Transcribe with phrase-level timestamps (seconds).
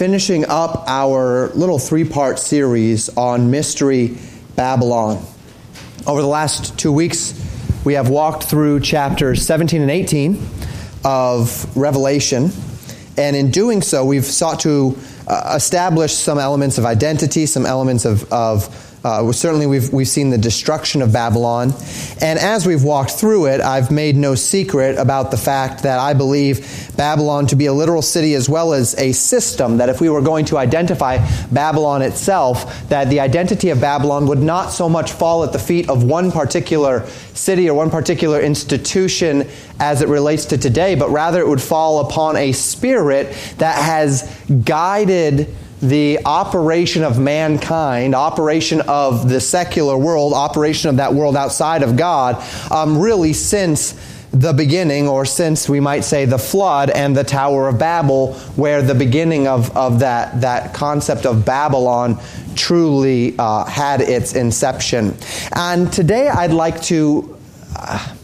[0.00, 4.16] finishing up our little three part series on Mystery
[4.56, 5.22] Babylon.
[6.06, 7.34] Over the last two weeks,
[7.84, 10.42] we have walked through chapters 17 and 18
[11.04, 12.48] of Revelation,
[13.18, 14.96] and in doing so, we've sought to
[15.28, 20.28] uh, establish some elements of identity, some elements of, of uh, certainly, we've, we've seen
[20.28, 21.72] the destruction of Babylon.
[22.20, 26.12] And as we've walked through it, I've made no secret about the fact that I
[26.12, 30.10] believe Babylon to be a literal city as well as a system, that if we
[30.10, 31.18] were going to identify
[31.50, 35.88] Babylon itself, that the identity of Babylon would not so much fall at the feet
[35.88, 41.40] of one particular city or one particular institution as it relates to today, but rather
[41.40, 44.30] it would fall upon a spirit that has
[44.64, 45.48] guided
[45.82, 51.96] the operation of mankind, operation of the secular world, operation of that world outside of
[51.96, 53.98] God, um, really since
[54.32, 58.80] the beginning, or since we might say the flood and the Tower of Babel, where
[58.80, 62.16] the beginning of, of that, that concept of Babylon
[62.54, 65.16] truly uh, had its inception.
[65.52, 67.36] And today I'd like to
[67.74, 68.14] uh,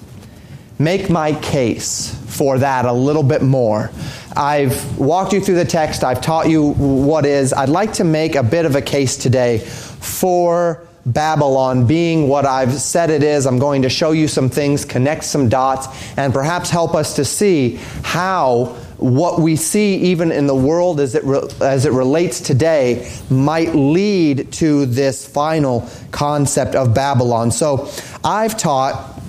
[0.78, 3.90] make my case for that a little bit more.
[4.36, 7.52] I've walked you through the text, I've taught you what is.
[7.52, 12.74] I'd like to make a bit of a case today for Babylon being what I've
[12.74, 13.46] said it is.
[13.46, 15.86] I'm going to show you some things, connect some dots,
[16.18, 21.14] and perhaps help us to see how what we see even in the world as
[21.14, 27.50] it, re- as it relates today might lead to this final concept of Babylon.
[27.50, 27.90] So
[28.24, 29.20] I've taught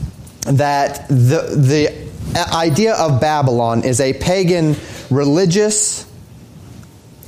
[0.43, 4.75] that the, the idea of Babylon is a pagan
[5.09, 6.05] religious,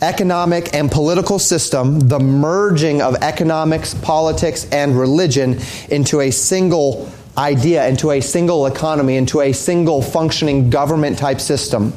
[0.01, 7.87] economic, and political system, the merging of economics, politics, and religion into a single idea,
[7.87, 11.93] into a single economy, into a single functioning government type system.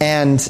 [0.00, 0.40] And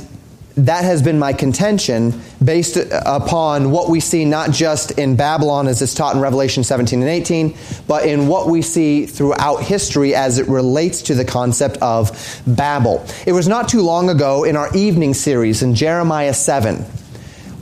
[0.56, 5.80] that has been my contention based upon what we see not just in Babylon as
[5.80, 10.38] it's taught in Revelation 17 and 18, but in what we see throughout history as
[10.38, 13.04] it relates to the concept of Babel.
[13.26, 16.84] It was not too long ago in our evening series in Jeremiah 7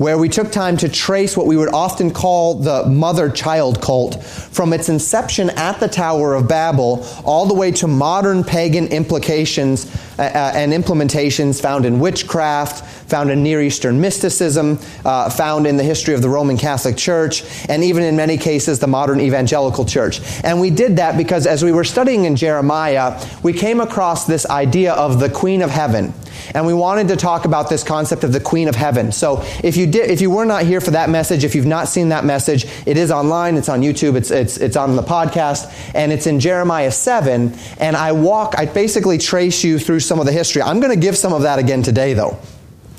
[0.01, 4.25] where we took time to trace what we would often call the mother child cult
[4.25, 9.85] from its inception at the Tower of Babel all the way to modern pagan implications
[10.21, 15.77] uh, uh, and implementations found in witchcraft, found in Near Eastern mysticism, uh, found in
[15.77, 19.85] the history of the Roman Catholic Church, and even in many cases the modern evangelical
[19.85, 20.21] church.
[20.45, 24.47] And we did that because as we were studying in Jeremiah, we came across this
[24.47, 26.15] idea of the Queen of Heaven.
[26.55, 29.13] And we wanted to talk about this concept of the Queen of Heaven.
[29.13, 31.89] So if you did, if you were not here for that message, if you've not
[31.89, 33.57] seen that message, it is online.
[33.57, 34.17] It's on YouTube.
[34.17, 37.55] It's it's it's on the podcast, and it's in Jeremiah seven.
[37.79, 38.55] And I walk.
[38.57, 40.63] I basically trace you through some of the history.
[40.63, 42.39] I'm going to give some of that again today, though.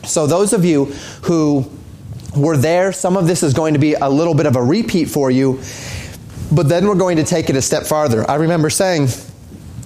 [0.03, 0.85] So those of you
[1.23, 1.69] who
[2.35, 5.05] were there, some of this is going to be a little bit of a repeat
[5.05, 5.61] for you.
[6.51, 8.29] But then we're going to take it a step farther.
[8.29, 9.07] I remember saying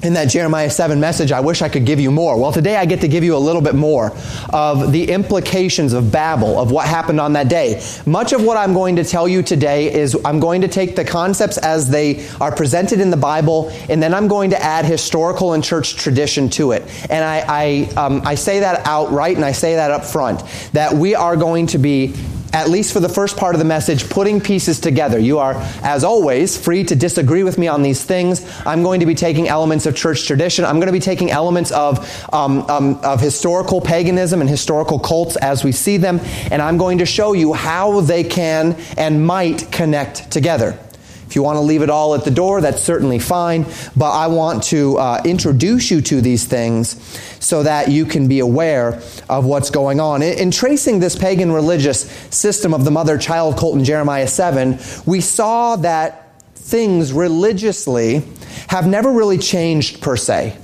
[0.04, 2.40] in that Jeremiah 7 message, I wish I could give you more.
[2.40, 4.16] Well, today I get to give you a little bit more
[4.52, 7.84] of the implications of Babel, of what happened on that day.
[8.06, 11.06] Much of what I'm going to tell you today is I'm going to take the
[11.06, 15.54] concepts as they are presented in the Bible, and then I'm going to add historical
[15.54, 16.84] and church tradition to it.
[17.10, 20.94] And I, I, um, I say that outright and I say that up front, that
[20.94, 22.14] we are going to be
[22.56, 25.20] at least for the first part of the message, putting pieces together.
[25.20, 28.50] You are, as always, free to disagree with me on these things.
[28.66, 30.64] I'm going to be taking elements of church tradition.
[30.64, 32.00] I'm going to be taking elements of,
[32.34, 37.00] um, um, of historical paganism and historical cults as we see them, and I'm going
[37.00, 40.80] to show you how they can and might connect together.
[41.28, 43.66] If you want to leave it all at the door, that's certainly fine.
[43.98, 46.96] But I want to uh, introduce you to these things
[47.46, 50.24] so that you can be aware of what's going on.
[50.24, 54.80] In, in tracing this pagan religious system of the mother child cult in Jeremiah 7,
[55.06, 58.24] we saw that things religiously
[58.68, 60.58] have never really changed per se.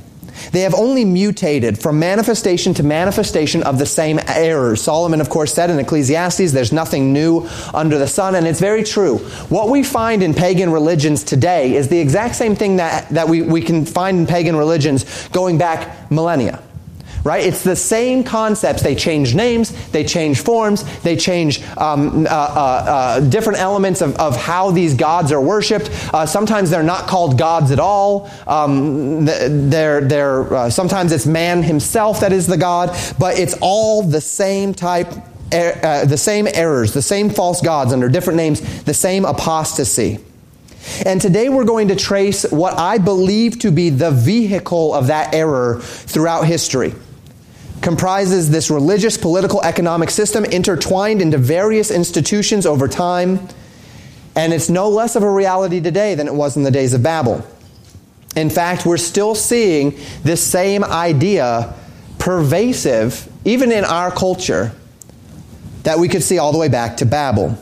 [0.53, 4.81] They have only mutated from manifestation to manifestation of the same errors.
[4.81, 8.83] Solomon, of course, said in Ecclesiastes, there's nothing new under the sun, and it's very
[8.83, 9.19] true.
[9.49, 13.43] What we find in pagan religions today is the exact same thing that, that we,
[13.43, 16.63] we can find in pagan religions going back millennia
[17.23, 17.45] right?
[17.45, 18.81] It's the same concepts.
[18.81, 24.15] They change names, they change forms, they change um, uh, uh, uh, different elements of,
[24.17, 25.89] of how these gods are worshipped.
[26.13, 28.29] Uh, sometimes they're not called gods at all.
[28.47, 34.03] Um, they're, they're, uh, sometimes it's man himself that is the god, but it's all
[34.03, 35.11] the same type.
[35.53, 40.19] Er, uh, the same errors, the same false gods under different names, the same apostasy.
[41.05, 45.35] And today we're going to trace what I believe to be the vehicle of that
[45.35, 46.93] error throughout history.
[47.81, 53.47] Comprises this religious, political, economic system intertwined into various institutions over time,
[54.35, 57.03] and it's no less of a reality today than it was in the days of
[57.03, 57.45] Babel.
[58.35, 61.73] In fact, we're still seeing this same idea
[62.17, 64.73] pervasive, even in our culture,
[65.83, 67.57] that we could see all the way back to Babel.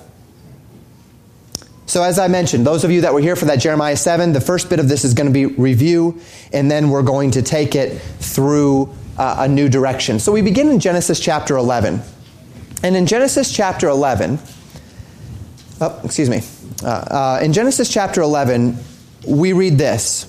[1.86, 4.42] So, as I mentioned, those of you that were here for that Jeremiah 7, the
[4.42, 6.22] first bit of this is going to be review,
[6.54, 10.18] and then we're going to take it through uh, a new direction.
[10.18, 12.01] So, we begin in Genesis chapter 11.
[12.81, 14.39] And in Genesis chapter 11,
[15.81, 16.42] oh, excuse me,
[16.81, 18.77] uh, uh, in Genesis chapter 11,
[19.27, 20.25] we read this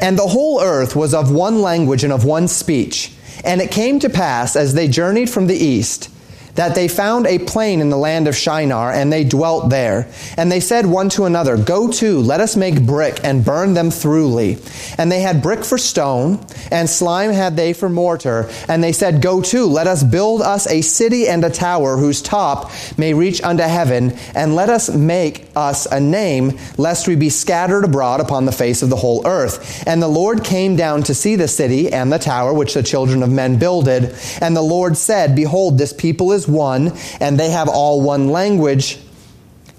[0.00, 3.12] And the whole earth was of one language and of one speech.
[3.44, 6.08] And it came to pass, as they journeyed from the east,
[6.60, 10.06] that they found a plain in the land of Shinar, and they dwelt there.
[10.36, 13.88] And they said one to another, Go to, let us make brick, and burn them
[13.88, 14.58] throughly.
[14.98, 18.50] And they had brick for stone, and slime had they for mortar.
[18.68, 22.20] And they said, Go to, let us build us a city and a tower, whose
[22.20, 27.30] top may reach unto heaven, and let us make us a name, lest we be
[27.30, 29.82] scattered abroad upon the face of the whole earth.
[29.86, 33.22] And the Lord came down to see the city and the tower which the children
[33.22, 34.14] of men builded.
[34.42, 38.98] And the Lord said, Behold, this people is one, and they have all one language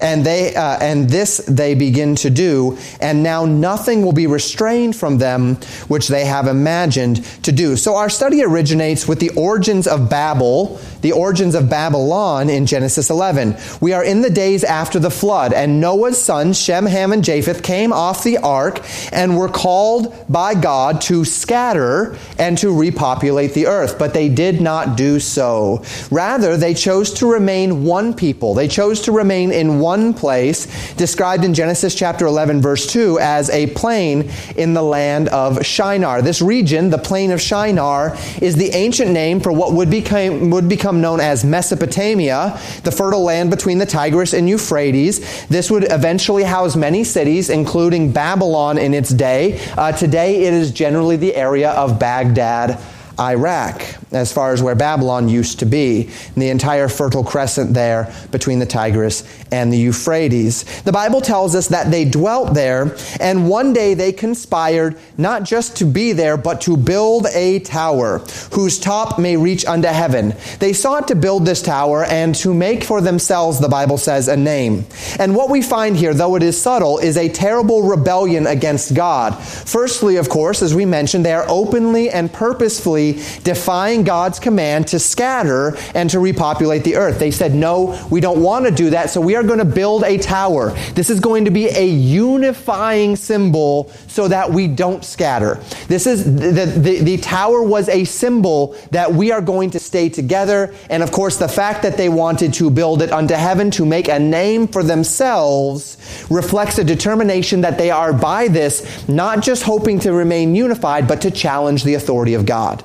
[0.02, 2.78] and they uh, and this they begin to do.
[3.00, 5.56] And now nothing will be restrained from them
[5.88, 7.76] which they have imagined to do.
[7.76, 13.10] So our study originates with the origins of babel the origins of babylon in genesis
[13.10, 17.24] 11 we are in the days after the flood and noah's sons shem ham and
[17.24, 18.80] japheth came off the ark
[19.12, 23.98] and were called by god to scatter and to repopulate the earth.
[24.00, 25.84] But they did not do so.
[26.10, 28.54] Rather they chose to remain one people.
[28.54, 33.20] They chose to remain in one one place described in Genesis chapter 11, verse 2,
[33.20, 36.22] as a plain in the land of Shinar.
[36.22, 40.70] This region, the plain of Shinar, is the ancient name for what would become, would
[40.70, 45.20] become known as Mesopotamia, the fertile land between the Tigris and Euphrates.
[45.48, 49.60] This would eventually house many cities, including Babylon in its day.
[49.78, 52.80] Uh, today, it is generally the area of Baghdad.
[53.22, 58.12] Iraq, as far as where Babylon used to be, and the entire Fertile Crescent there
[58.32, 60.82] between the Tigris and the Euphrates.
[60.82, 65.78] The Bible tells us that they dwelt there, and one day they conspired not just
[65.78, 68.20] to be there, but to build a tower
[68.54, 70.34] whose top may reach unto heaven.
[70.60, 74.38] They sought to build this tower and to make for themselves, the Bible says, a
[74.38, 74.86] name.
[75.20, 79.38] And what we find here, though it is subtle, is a terrible rebellion against God.
[79.38, 83.11] Firstly, of course, as we mentioned, they are openly and purposefully
[83.44, 87.20] defying God's command to scatter and to repopulate the earth.
[87.20, 90.04] They said, No, we don't want to do that, so we are going to build
[90.04, 90.72] a tower.
[90.94, 95.56] This is going to be a unifying symbol so that we don't scatter.
[95.88, 100.10] This is the, the, the tower was a symbol that we are going to stay
[100.10, 100.74] together.
[100.90, 104.08] And of course, the fact that they wanted to build it unto heaven to make
[104.08, 105.98] a name for themselves
[106.30, 111.22] reflects a determination that they are by this not just hoping to remain unified, but
[111.22, 112.84] to challenge the authority of God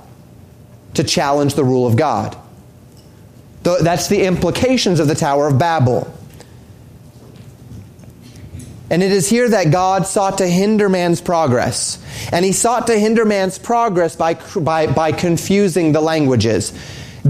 [0.96, 2.37] to challenge the rule of God.
[3.62, 6.12] That's the implications of the Tower of Babel.
[8.88, 12.02] And it is here that God sought to hinder man's progress.
[12.32, 16.72] And he sought to hinder man's progress by, by, by confusing the languages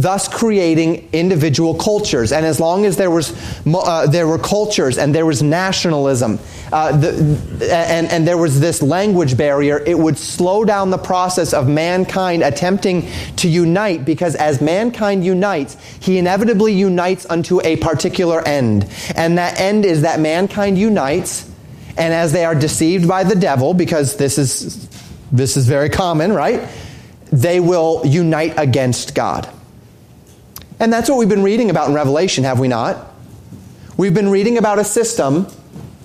[0.03, 2.33] thus creating individual cultures.
[2.33, 3.33] And as long as there, was,
[3.67, 6.39] uh, there were cultures and there was nationalism
[6.73, 7.09] uh, the,
[7.73, 12.43] and, and there was this language barrier, it would slow down the process of mankind
[12.43, 18.89] attempting to unite because as mankind unites, he inevitably unites unto a particular end.
[19.15, 21.49] And that end is that mankind unites,
[21.97, 24.89] and as they are deceived by the devil, because this is,
[25.31, 26.69] this is very common, right?
[27.33, 29.49] They will unite against God.
[30.79, 33.13] And that's what we've been reading about in Revelation, have we not?
[33.97, 35.47] We've been reading about a system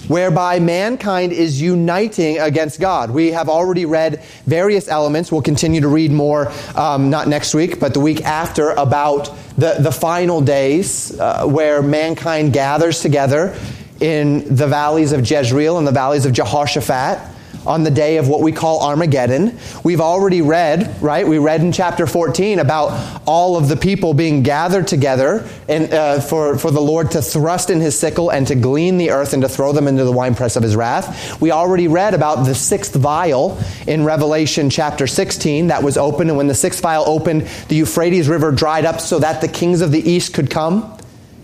[0.07, 3.11] whereby mankind is uniting against God.
[3.11, 5.29] We have already read various elements.
[5.29, 9.75] We'll continue to read more, um, not next week, but the week after, about the,
[9.79, 13.57] the final days uh, where mankind gathers together
[13.99, 17.19] in the valleys of Jezreel and the valleys of Jehoshaphat
[17.65, 19.57] on the day of what we call Armageddon.
[19.83, 21.27] We've already read, right?
[21.27, 26.19] We read in chapter 14 about all of the people being gathered together and, uh,
[26.21, 29.41] for, for the Lord to thrust in his sickle and to glean the earth and
[29.43, 31.39] to throw them into the winepress of his wrath.
[31.41, 36.29] We already read about the sixth vial in Revelation chapter 16 that was opened.
[36.29, 39.81] and when the sixth vial opened, the Euphrates River dried up so that the kings
[39.81, 40.97] of the east could come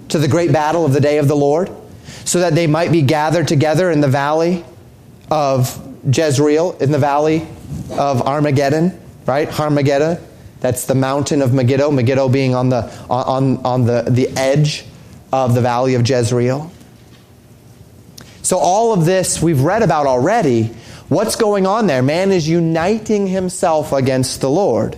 [0.10, 1.70] to the great battle of the day of the Lord,
[2.26, 4.64] so that they might be gathered together in the valley
[5.30, 7.48] of Jezreel in the valley
[7.92, 9.60] of Armageddon, right?
[9.60, 10.24] Armageddon.
[10.60, 14.86] That's the mountain of Megiddo, Megiddo being on the, on, on the, the edge
[15.32, 16.72] of the valley of Jezreel.
[18.42, 20.74] So, all of this we've read about already.
[21.10, 22.04] What's going on there?
[22.04, 24.98] Man is uniting himself against the Lord.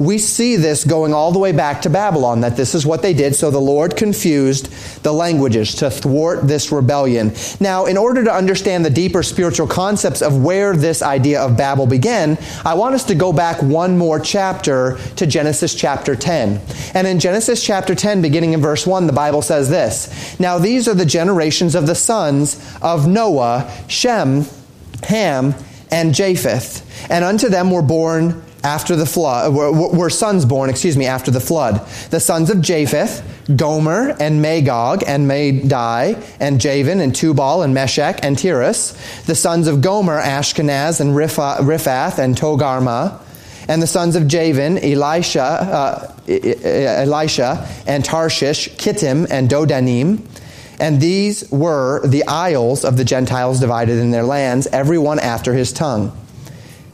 [0.00, 3.14] We see this going all the way back to Babylon, that this is what they
[3.14, 3.36] did.
[3.36, 4.68] So the Lord confused
[5.04, 7.34] the languages to thwart this rebellion.
[7.60, 11.86] Now, in order to understand the deeper spiritual concepts of where this idea of Babel
[11.86, 16.60] began, I want us to go back one more chapter to Genesis chapter 10.
[16.94, 20.88] And in Genesis chapter 10, beginning in verse 1, the Bible says this Now these
[20.88, 24.46] are the generations of the sons of Noah, Shem,
[25.04, 25.54] Ham,
[25.90, 27.10] and Japheth.
[27.10, 31.30] And unto them were born after the flood, were, were, sons born, excuse me, after
[31.30, 31.86] the flood.
[32.10, 33.22] The sons of Japheth,
[33.54, 38.96] Gomer and Magog and Madai and Javan and Tubal and Meshech and Tiras.
[39.26, 43.20] The sons of Gomer, Ashkenaz and Riphath and Togarmah.
[43.68, 50.20] And the sons of Javan, Elisha, uh, Elisha and Tarshish, Kittim and Dodanim.
[50.80, 55.54] And these were the isles of the Gentiles divided in their lands, every one after
[55.54, 56.12] his tongue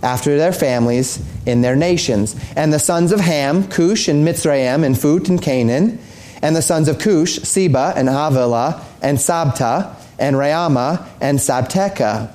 [0.02, 2.36] after their families in their nations.
[2.56, 5.98] And the sons of Ham, Cush and Mitzrayim and Phut and Canaan.
[6.42, 12.32] And the sons of Cush, Seba and Havilah and Sabta and Raamah and Sabteca.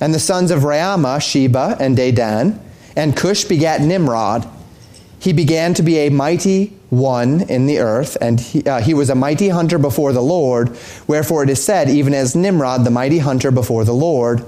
[0.00, 2.58] And the sons of Raamah, Sheba and Dedan.
[2.96, 4.46] And Cush begat Nimrod.
[5.20, 9.08] He began to be a mighty one in the earth, and he, uh, he was
[9.08, 10.76] a mighty hunter before the Lord.
[11.06, 14.44] Wherefore it is said, even as Nimrod, the mighty hunter before the Lord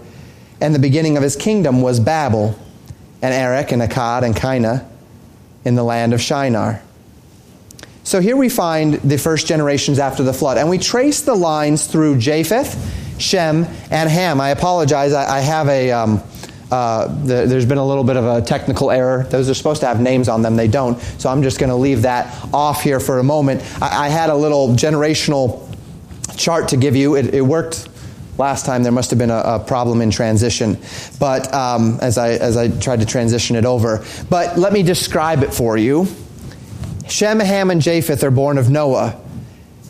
[0.61, 2.55] and the beginning of his kingdom was Babel,
[3.23, 4.87] and Erech, and Akkad, and Calneh
[5.65, 6.83] in the land of Shinar.
[8.03, 11.87] So here we find the first generations after the flood, and we trace the lines
[11.87, 12.77] through Japheth,
[13.19, 14.39] Shem, and Ham.
[14.39, 15.93] I apologize, I, I have a.
[15.93, 16.23] Um,
[16.75, 19.23] uh, the, there's been a little bit of a technical error.
[19.31, 21.00] Those are supposed to have names on them, they don't.
[21.21, 23.62] So I'm just going to leave that off here for a moment.
[23.81, 25.62] I, I, had a little generational
[26.37, 27.14] chart to give you.
[27.14, 27.88] It, it worked
[28.38, 30.76] last time there must have been a, a problem in transition
[31.21, 35.45] but um, as, I, as i tried to transition it over but let me describe
[35.45, 36.09] it for you
[37.07, 39.24] shem ham and japheth are born of noah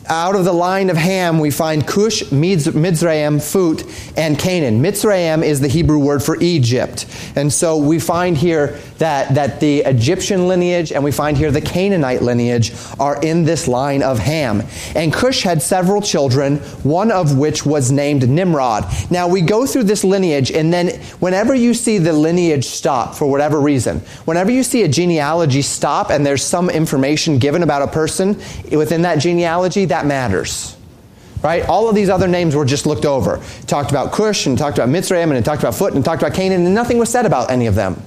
[0.07, 3.83] out of the line of Ham, we find Cush, Mizraim, Phut,
[4.17, 4.81] and Canaan.
[4.81, 7.05] Mizraim is the Hebrew word for Egypt.
[7.35, 11.61] And so we find here that, that the Egyptian lineage and we find here the
[11.61, 14.63] Canaanite lineage are in this line of Ham.
[14.95, 18.85] And Cush had several children, one of which was named Nimrod.
[19.09, 23.25] Now we go through this lineage, and then whenever you see the lineage stop for
[23.25, 27.87] whatever reason, whenever you see a genealogy stop and there's some information given about a
[27.87, 28.37] person
[28.71, 30.75] within that genealogy, that matters.
[31.43, 31.63] Right?
[31.69, 33.39] All of these other names were just looked over.
[33.67, 36.65] Talked about Cush and talked about Mitzrayim and talked about Phut and talked about Canaan,
[36.65, 38.01] and nothing was said about any of them.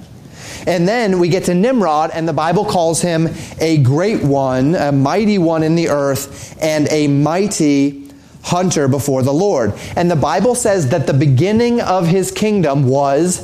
[0.67, 3.29] And then we get to Nimrod, and the Bible calls him
[3.59, 8.09] a great one, a mighty one in the earth, and a mighty
[8.43, 9.73] hunter before the Lord.
[9.95, 13.39] And the Bible says that the beginning of his kingdom was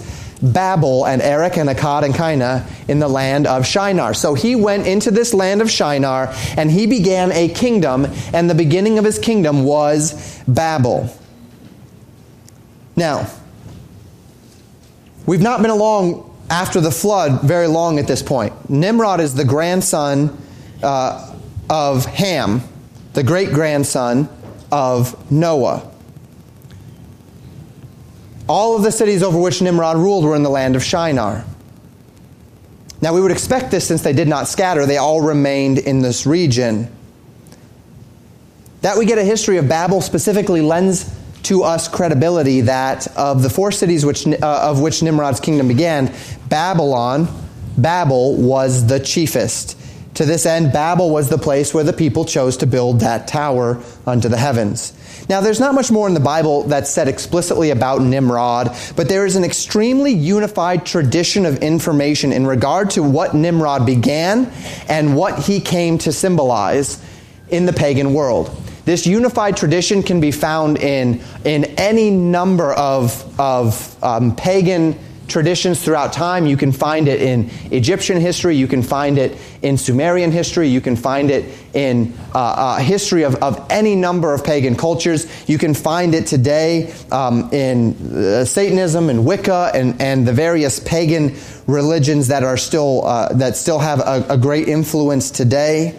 [0.53, 4.13] Babel and Erech and Akkad and Calneh in the land of Shinar.
[4.13, 8.55] So he went into this land of Shinar and he began a kingdom, and the
[8.55, 11.09] beginning of his kingdom was Babel.
[12.95, 13.27] Now,
[15.25, 18.69] we've not been along after the flood very long at this point.
[18.69, 20.37] Nimrod is the grandson
[20.83, 21.35] uh,
[21.69, 22.61] of Ham,
[23.13, 24.29] the great grandson
[24.71, 25.91] of Noah.
[28.47, 31.43] All of the cities over which Nimrod ruled were in the land of Shinar.
[33.01, 36.25] Now, we would expect this since they did not scatter, they all remained in this
[36.25, 36.89] region.
[38.81, 41.11] That we get a history of Babel specifically lends
[41.43, 46.13] to us credibility that of the four cities which, uh, of which Nimrod's kingdom began,
[46.49, 47.27] Babylon,
[47.77, 49.77] Babel was the chiefest.
[50.15, 53.81] To this end, Babel was the place where the people chose to build that tower
[54.07, 54.93] unto the heavens.
[55.27, 59.25] Now, there's not much more in the Bible that's said explicitly about Nimrod, but there
[59.25, 64.51] is an extremely unified tradition of information in regard to what Nimrod began
[64.87, 67.03] and what he came to symbolize
[67.49, 68.55] in the pagan world.
[68.85, 75.83] This unified tradition can be found in, in any number of, of um, pagan traditions
[75.83, 76.45] throughout time.
[76.45, 80.81] You can find it in Egyptian history, you can find it in Sumerian history, you
[80.81, 85.27] can find it in uh, uh, history of, of any number of pagan cultures.
[85.49, 90.79] You can find it today um, in uh, Satanism and Wicca and, and the various
[90.79, 91.35] pagan
[91.67, 95.95] religions that are still uh, that still have a, a great influence today.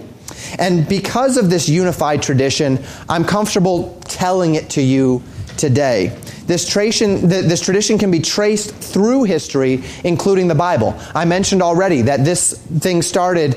[0.59, 5.23] And because of this unified tradition, I'm comfortable telling it to you
[5.57, 6.17] today.
[6.47, 10.99] This tradition, this tradition can be traced through history, including the Bible.
[11.15, 13.55] I mentioned already that this thing started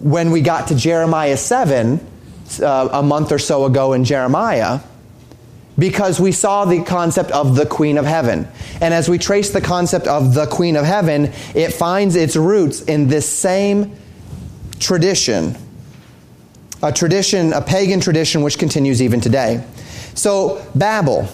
[0.00, 2.00] when we got to Jeremiah 7,
[2.62, 4.80] uh, a month or so ago in Jeremiah,
[5.78, 8.48] because we saw the concept of the Queen of Heaven.
[8.80, 12.82] And as we trace the concept of the Queen of Heaven, it finds its roots
[12.82, 13.96] in this same
[14.78, 15.56] tradition
[16.82, 19.64] a tradition, a pagan tradition which continues even today.
[20.14, 21.28] So, Babel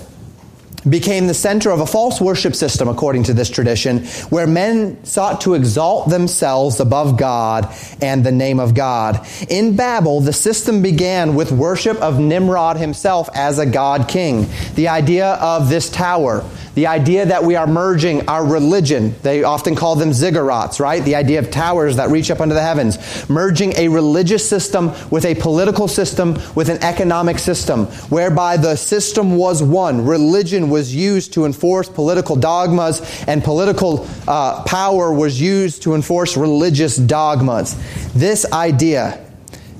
[0.88, 5.42] became the center of a false worship system, according to this tradition, where men sought
[5.42, 9.26] to exalt themselves above God and the name of God.
[9.48, 14.46] In Babel, the system began with worship of Nimrod himself as a god king.
[14.74, 19.76] The idea of this tower, the idea that we are merging our religion, they often
[19.76, 21.04] call them ziggurats, right?
[21.04, 23.28] The idea of towers that reach up into the heavens.
[23.30, 29.36] Merging a religious system with a political system, with an economic system, whereby the system
[29.36, 30.04] was one.
[30.04, 36.36] Religion was used to enforce political dogmas, and political uh, power was used to enforce
[36.36, 37.76] religious dogmas.
[38.12, 39.24] This idea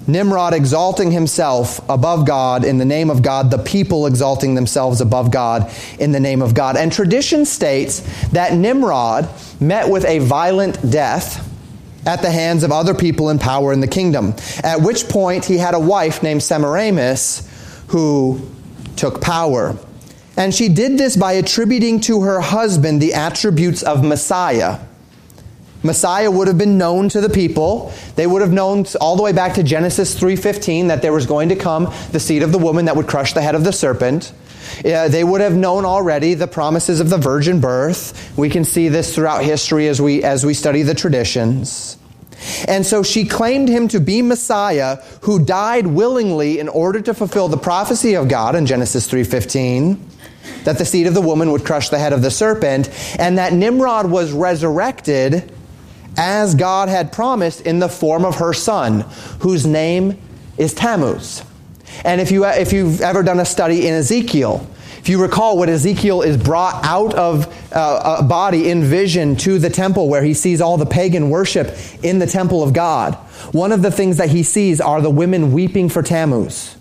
[0.07, 5.31] Nimrod exalting himself above God in the name of God, the people exalting themselves above
[5.31, 6.77] God in the name of God.
[6.77, 8.01] And tradition states
[8.33, 9.29] that Nimrod
[9.61, 11.51] met with a violent death
[12.07, 15.57] at the hands of other people in power in the kingdom, at which point he
[15.57, 17.49] had a wife named Semiramis
[17.89, 18.47] who
[18.97, 19.77] took power.
[20.37, 24.81] And she did this by attributing to her husband the attributes of Messiah.
[25.85, 27.93] Messiah would have been known to the people.
[28.17, 31.51] They would have known all the way back to Genesis 3:15 that there was going
[31.51, 34.33] to come the seed of the woman that would crush the head of the serpent.
[34.85, 38.33] Uh, they would have known already the promises of the virgin birth.
[38.37, 41.99] We can see this throughout history as we as we study the traditions.
[42.67, 47.49] And so she claimed him to be Messiah who died willingly in order to fulfill
[47.49, 49.99] the prophecy of God in Genesis 3:15
[50.65, 53.53] that the seed of the woman would crush the head of the serpent and that
[53.53, 55.53] Nimrod was resurrected
[56.17, 59.01] as God had promised in the form of her son,
[59.41, 60.21] whose name
[60.57, 61.43] is Tammuz.
[62.05, 64.67] And if, you, if you've ever done a study in Ezekiel,
[64.99, 69.59] if you recall what Ezekiel is brought out of uh, a body in vision to
[69.59, 73.15] the temple where he sees all the pagan worship in the temple of God,
[73.53, 76.75] one of the things that he sees are the women weeping for Tammuz.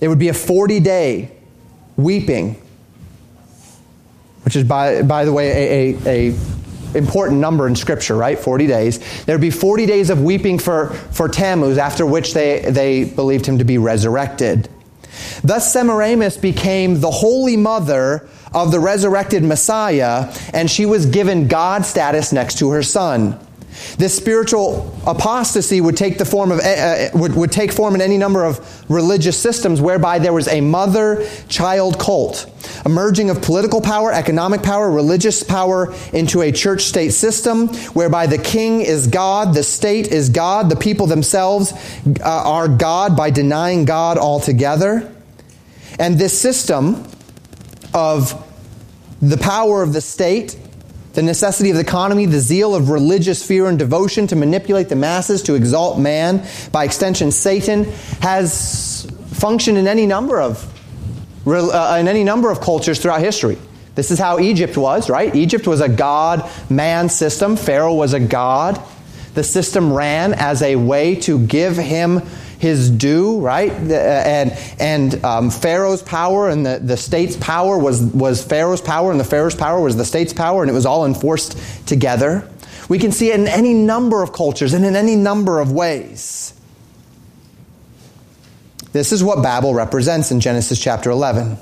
[0.00, 1.30] It would be a 40 day
[1.96, 2.60] weeping,
[4.44, 6.34] which is, by, by the way, a, a, a
[6.94, 8.38] important number in Scripture, right?
[8.38, 9.24] 40 days.
[9.24, 13.58] There'd be 40 days of weeping for, for Tammuz, after which they, they believed him
[13.58, 14.68] to be resurrected.
[15.42, 21.84] Thus, Semiramis became the holy mother of the resurrected Messiah, and she was given God
[21.84, 23.38] status next to her son.
[23.98, 28.18] This spiritual apostasy would take the form of uh, would, would take form in any
[28.18, 32.50] number of religious systems whereby there was a mother-child cult,
[32.84, 38.38] a merging of political power, economic power, religious power into a church-state system whereby the
[38.38, 41.72] king is God, the state is God, the people themselves
[42.20, 45.12] uh, are God by denying God altogether.
[45.98, 47.06] And this system
[47.92, 48.40] of
[49.22, 50.56] the power of the state
[51.14, 54.96] the necessity of the economy, the zeal of religious fear and devotion to manipulate the
[54.96, 57.84] masses, to exalt man, by extension, Satan,
[58.20, 60.70] has functioned in any number of
[61.46, 63.58] uh, in any number of cultures throughout history.
[63.94, 65.34] This is how Egypt was, right?
[65.34, 67.56] Egypt was a God man system.
[67.56, 68.80] Pharaoh was a God.
[69.34, 72.22] The system ran as a way to give him
[72.64, 73.70] his due, right?
[73.70, 79.20] And, and um, Pharaoh's power and the, the state's power was, was Pharaoh's power, and
[79.20, 82.50] the Pharaoh's power was the state's power, and it was all enforced together.
[82.88, 86.58] We can see it in any number of cultures and in any number of ways.
[88.92, 91.58] This is what Babel represents in Genesis chapter 11.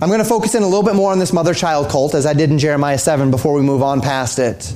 [0.00, 2.26] I'm going to focus in a little bit more on this mother child cult as
[2.26, 4.74] I did in Jeremiah 7 before we move on past it.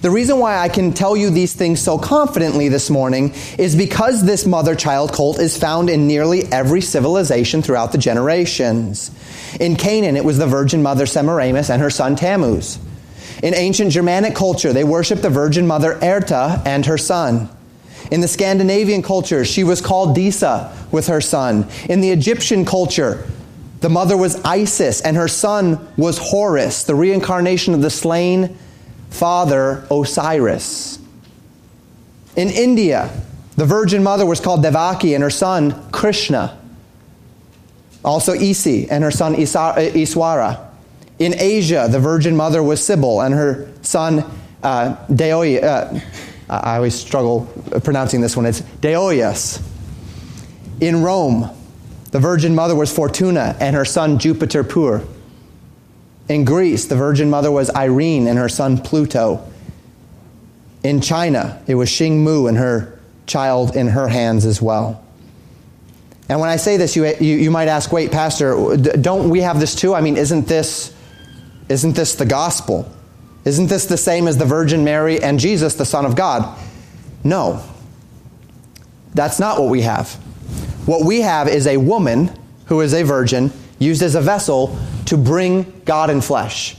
[0.00, 4.24] The reason why I can tell you these things so confidently this morning is because
[4.24, 9.10] this mother child cult is found in nearly every civilization throughout the generations.
[9.60, 12.78] In Canaan, it was the Virgin Mother Semiramis and her son Tammuz.
[13.42, 17.50] In ancient Germanic culture, they worshiped the Virgin Mother Erta and her son.
[18.10, 21.68] In the Scandinavian culture, she was called Disa with her son.
[21.90, 23.28] In the Egyptian culture,
[23.80, 28.56] the mother was Isis and her son was Horus, the reincarnation of the slain
[29.10, 30.98] father Osiris.
[32.36, 33.10] In India,
[33.56, 36.58] the Virgin Mother was called Devaki and her son Krishna.
[38.04, 40.66] Also Isi and her son Iswara.
[41.18, 44.24] In Asia, the Virgin Mother was Sybil and her son
[44.62, 46.00] uh, Deoi, uh,
[46.48, 47.46] I always struggle
[47.84, 48.46] pronouncing this one.
[48.46, 49.62] It's Deoias.
[50.80, 51.50] In Rome,
[52.10, 55.06] The Virgin Mother was Fortuna and her son Jupiter Pur.
[56.30, 59.44] In Greece, the Virgin Mother was Irene and her son Pluto.
[60.84, 65.04] In China, it was Xing Mu and her child in her hands as well.
[66.28, 69.58] And when I say this, you, you, you, might ask, wait, Pastor, don't we have
[69.58, 69.92] this too?
[69.92, 70.94] I mean, isn't this,
[71.68, 72.88] isn't this the gospel?
[73.44, 76.56] Isn't this the same as the Virgin Mary and Jesus, the Son of God?
[77.24, 77.60] No.
[79.14, 80.12] That's not what we have.
[80.86, 82.30] What we have is a woman
[82.66, 86.76] who is a virgin used as a vessel to bring God in flesh.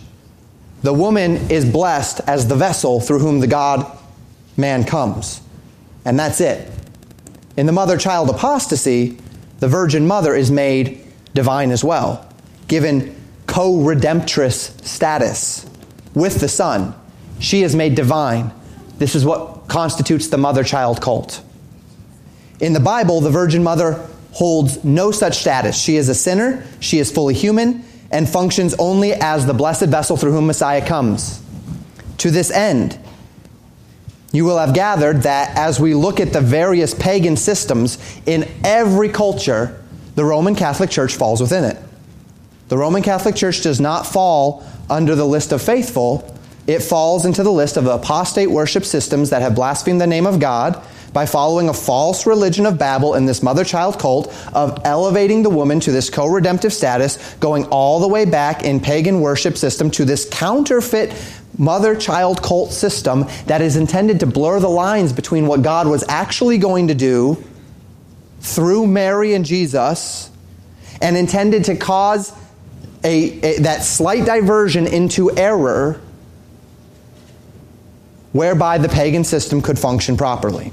[0.84, 3.86] The woman is blessed as the vessel through whom the God
[4.56, 5.42] man comes.
[6.06, 6.72] And that's it.
[7.58, 9.18] In the mother child apostasy,
[9.60, 12.28] the Virgin Mother is made divine as well,
[12.68, 15.70] given co redemptress status
[16.14, 16.96] with the Son.
[17.40, 18.52] She is made divine.
[18.98, 21.44] This is what constitutes the mother child cult.
[22.60, 25.80] In the Bible, the Virgin Mother holds no such status.
[25.80, 30.18] She is a sinner, she is fully human, and functions only as the blessed vessel
[30.18, 31.42] through whom Messiah comes.
[32.20, 32.98] To this end,
[34.32, 39.10] you will have gathered that as we look at the various pagan systems in every
[39.10, 39.84] culture,
[40.16, 41.78] the Roman Catholic Church falls within it.
[42.70, 47.44] The Roman Catholic Church does not fall under the list of faithful, it falls into
[47.44, 50.82] the list of apostate worship systems that have blasphemed the name of God
[51.14, 55.50] by following a false religion of Babel in this mother child cult of elevating the
[55.50, 59.92] woman to this co redemptive status, going all the way back in pagan worship system
[59.92, 61.14] to this counterfeit
[61.58, 66.04] mother child cult system that is intended to blur the lines between what God was
[66.08, 67.44] actually going to do
[68.40, 70.32] through Mary and Jesus
[71.02, 72.34] and intended to cause
[73.04, 76.00] a, a, that slight diversion into error
[78.32, 80.72] whereby the pagan system could function properly.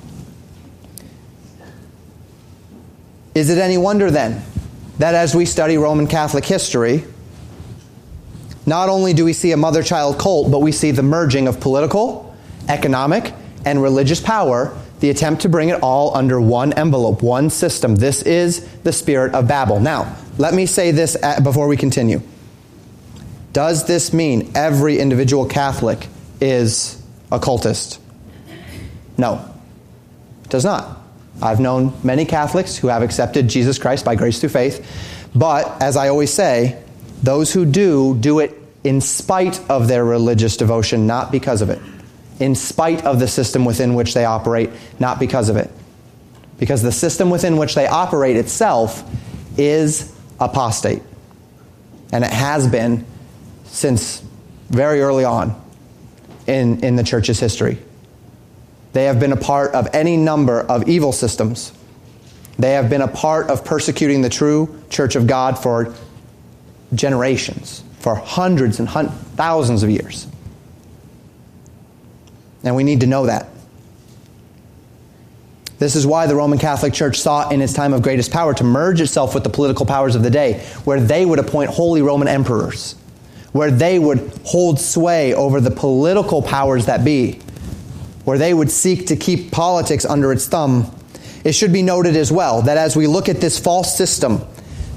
[3.38, 4.42] Is it any wonder then
[4.98, 7.04] that as we study Roman Catholic history,
[8.66, 11.60] not only do we see a mother child cult, but we see the merging of
[11.60, 12.36] political,
[12.68, 13.32] economic,
[13.64, 17.94] and religious power, the attempt to bring it all under one envelope, one system.
[17.94, 19.78] This is the spirit of Babel.
[19.78, 22.20] Now, let me say this before we continue.
[23.52, 26.08] Does this mean every individual Catholic
[26.40, 28.00] is a cultist?
[29.16, 29.48] No,
[30.42, 30.97] it does not.
[31.40, 34.84] I've known many Catholics who have accepted Jesus Christ by grace through faith,
[35.34, 36.82] but as I always say,
[37.22, 41.80] those who do, do it in spite of their religious devotion, not because of it.
[42.40, 45.70] In spite of the system within which they operate, not because of it.
[46.58, 49.02] Because the system within which they operate itself
[49.58, 51.02] is apostate.
[52.12, 53.04] And it has been
[53.66, 54.22] since
[54.70, 55.60] very early on
[56.46, 57.78] in, in the church's history.
[58.98, 61.72] They have been a part of any number of evil systems.
[62.58, 65.94] They have been a part of persecuting the true church of God for
[66.92, 70.26] generations, for hundreds and thousands of years.
[72.64, 73.46] And we need to know that.
[75.78, 78.64] This is why the Roman Catholic Church sought in its time of greatest power to
[78.64, 82.26] merge itself with the political powers of the day, where they would appoint holy Roman
[82.26, 82.96] emperors,
[83.52, 87.38] where they would hold sway over the political powers that be
[88.28, 90.94] where they would seek to keep politics under its thumb.
[91.44, 94.42] It should be noted as well that as we look at this false system,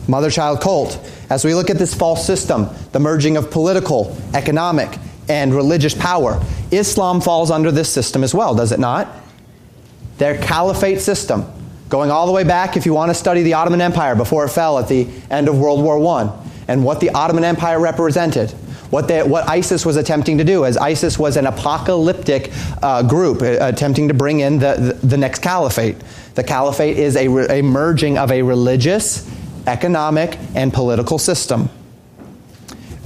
[0.06, 5.00] mother child cult, as we look at this false system, the merging of political, economic,
[5.30, 9.08] and religious power, Islam falls under this system as well, does it not?
[10.18, 11.46] Their caliphate system,
[11.88, 14.50] going all the way back, if you want to study the Ottoman Empire before it
[14.50, 18.54] fell at the end of World War I, and what the Ottoman Empire represented
[18.92, 22.52] what, they, what ISIS was attempting to do, as ISIS was an apocalyptic
[22.84, 25.96] uh, group uh, attempting to bring in the, the, the, next caliphate.
[26.36, 27.28] The caliphate is a,
[27.60, 29.30] a merging of a religious,
[29.66, 31.70] economic, and political system.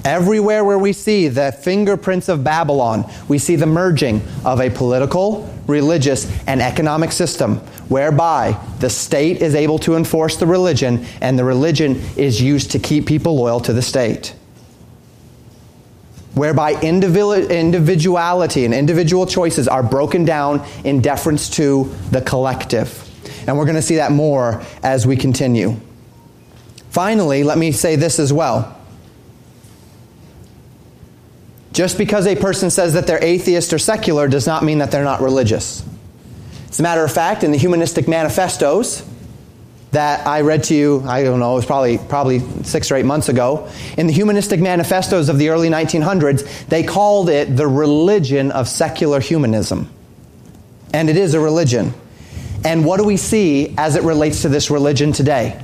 [0.03, 5.47] Everywhere where we see the fingerprints of Babylon, we see the merging of a political,
[5.67, 7.57] religious, and economic system
[7.89, 12.79] whereby the state is able to enforce the religion and the religion is used to
[12.79, 14.33] keep people loyal to the state
[16.35, 23.01] whereby individuality and individual choices are broken down in deference to the collective.
[23.47, 25.79] And we're going to see that more as we continue.
[26.89, 28.77] Finally, let me say this as well.
[31.73, 35.03] Just because a person says that they're atheist or secular does not mean that they're
[35.03, 35.83] not religious.
[36.69, 39.03] As a matter of fact, in the humanistic manifestos,
[39.95, 43.05] that I read to you, I don't know, it was probably, probably six or eight
[43.05, 43.69] months ago.
[43.97, 49.21] In the humanistic manifestos of the early 1900s, they called it the religion of secular
[49.21, 49.89] humanism.
[50.93, 51.93] And it is a religion.
[52.65, 55.61] And what do we see as it relates to this religion today?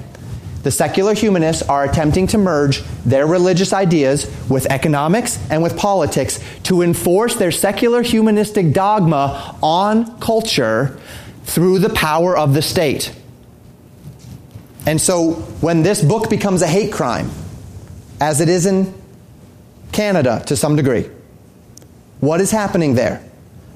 [0.64, 6.40] The secular humanists are attempting to merge their religious ideas with economics and with politics
[6.64, 10.98] to enforce their secular humanistic dogma on culture
[11.44, 13.12] through the power of the state.
[14.86, 17.30] And so when this book becomes a hate crime,
[18.20, 18.94] as it is in
[19.92, 21.10] Canada to some degree,
[22.20, 23.24] what is happening there?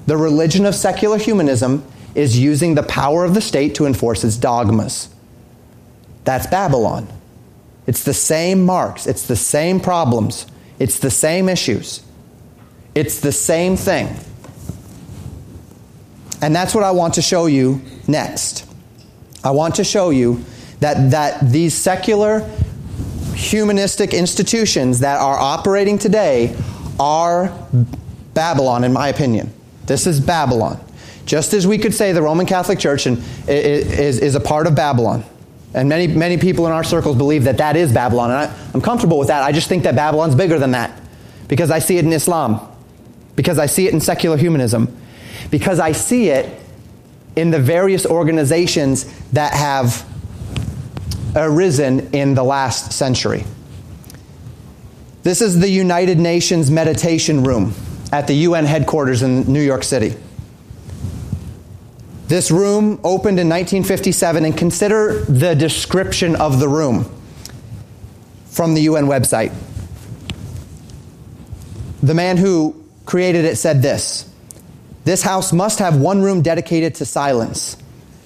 [0.06, 4.36] The religion of secular humanism is using the power of the state to enforce its
[4.36, 5.08] dogmas.
[6.24, 7.08] That's Babylon.
[7.86, 10.46] It's the same marks, it's the same problems,
[10.78, 12.02] it's the same issues,
[12.96, 14.08] it's the same thing.
[16.42, 18.68] And that's what I want to show you next.
[19.44, 20.44] I want to show you
[20.80, 22.40] that, that these secular
[23.34, 26.56] humanistic institutions that are operating today
[26.98, 27.52] are
[28.34, 29.52] Babylon, in my opinion.
[29.86, 30.80] This is Babylon.
[31.26, 35.24] Just as we could say the Roman Catholic Church is, is a part of Babylon.
[35.74, 38.30] And many, many people in our circles believe that that is Babylon.
[38.30, 39.42] And I, I'm comfortable with that.
[39.42, 40.98] I just think that Babylon's bigger than that.
[41.48, 42.60] Because I see it in Islam.
[43.34, 44.96] Because I see it in secular humanism.
[45.50, 46.58] Because I see it
[47.36, 50.06] in the various organizations that have
[51.36, 53.44] arisen in the last century.
[55.22, 57.74] This is the United Nations Meditation Room
[58.12, 60.14] at the UN headquarters in New York City.
[62.28, 67.04] This room opened in 1957, and consider the description of the room
[68.46, 69.54] from the UN website.
[72.02, 74.28] The man who created it said this
[75.04, 77.76] This house must have one room dedicated to silence.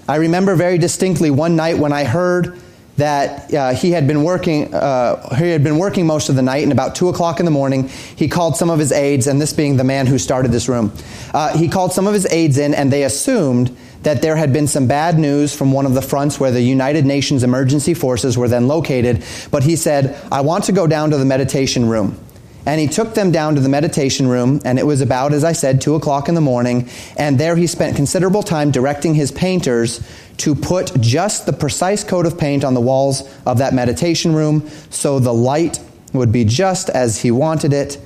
[0.09, 2.59] I remember very distinctly one night when I heard
[3.01, 6.63] that uh, he had been working uh, he had been working most of the night
[6.63, 9.53] and about 2 o'clock in the morning he called some of his aides and this
[9.53, 10.93] being the man who started this room
[11.35, 14.67] uh, he called some of his aides in and they assumed that there had been
[14.67, 18.49] some bad news from one of the fronts where the United Nations emergency forces were
[18.49, 19.23] then located.
[19.51, 22.19] But he said, I want to go down to the meditation room.
[22.67, 25.53] And he took them down to the meditation room, and it was about, as I
[25.53, 26.89] said, 2 o'clock in the morning.
[27.17, 30.07] And there he spent considerable time directing his painters
[30.39, 34.69] to put just the precise coat of paint on the walls of that meditation room
[34.91, 35.79] so the light
[36.13, 37.99] would be just as he wanted it.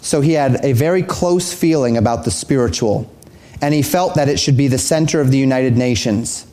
[0.00, 3.10] So he had a very close feeling about the spiritual
[3.62, 6.46] and he felt that it should be the center of the United Nations.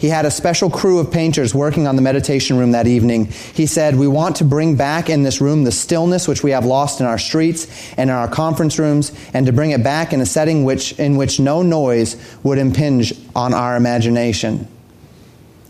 [0.00, 3.26] He had a special crew of painters working on the meditation room that evening.
[3.26, 6.64] He said, We want to bring back in this room the stillness which we have
[6.64, 7.66] lost in our streets
[7.98, 11.16] and in our conference rooms, and to bring it back in a setting which, in
[11.16, 14.66] which no noise would impinge on our imagination.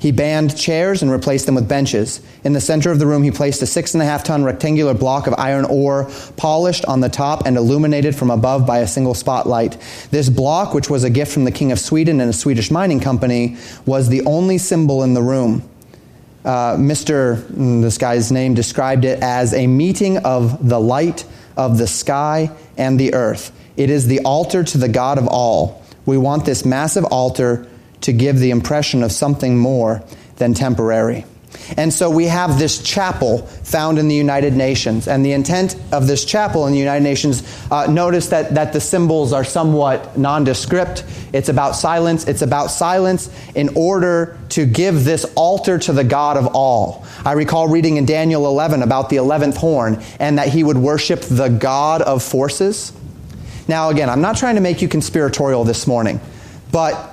[0.00, 2.22] He banned chairs and replaced them with benches.
[2.42, 4.94] In the center of the room, he placed a six and a half ton rectangular
[4.94, 9.12] block of iron ore, polished on the top and illuminated from above by a single
[9.12, 9.76] spotlight.
[10.10, 12.98] This block, which was a gift from the King of Sweden and a Swedish mining
[12.98, 15.62] company, was the only symbol in the room.
[16.46, 17.36] Uh, Mr.
[17.48, 21.26] Mm, this guy's name described it as a meeting of the light
[21.58, 23.52] of the sky and the earth.
[23.76, 25.84] It is the altar to the God of all.
[26.06, 27.68] We want this massive altar
[28.02, 30.02] to give the impression of something more
[30.36, 31.24] than temporary.
[31.76, 35.08] And so we have this chapel found in the United Nations.
[35.08, 38.80] And the intent of this chapel in the United Nations, uh, notice that, that the
[38.80, 41.04] symbols are somewhat nondescript.
[41.32, 42.26] It's about silence.
[42.26, 47.04] It's about silence in order to give this altar to the God of all.
[47.24, 51.20] I recall reading in Daniel 11 about the 11th horn and that he would worship
[51.20, 52.92] the God of forces.
[53.68, 56.20] Now, again, I'm not trying to make you conspiratorial this morning,
[56.72, 57.09] but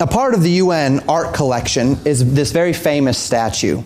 [0.00, 3.82] a part of the UN art collection is this very famous statue.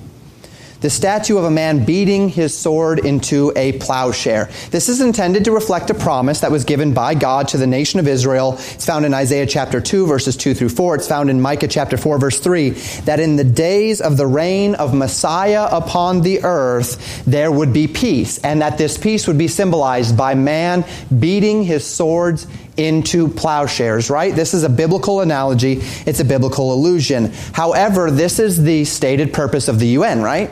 [0.81, 4.51] The statue of a man beating his sword into a plowshare.
[4.73, 8.01] This is intended to reflect a promise that was given by God to the nation
[8.01, 8.55] of Israel.
[8.55, 10.97] It's found in Isaiah chapter 2, verses 2 through 4.
[10.97, 12.71] It's found in Micah chapter 4, verse 3,
[13.05, 17.87] that in the days of the reign of Messiah upon the earth, there would be
[17.87, 20.85] peace, and that this peace would be symbolized by man
[21.17, 24.35] beating his swords into plowshares, right?
[24.35, 25.81] This is a biblical analogy.
[26.07, 27.33] It's a biblical illusion.
[27.53, 30.51] However, this is the stated purpose of the UN, right?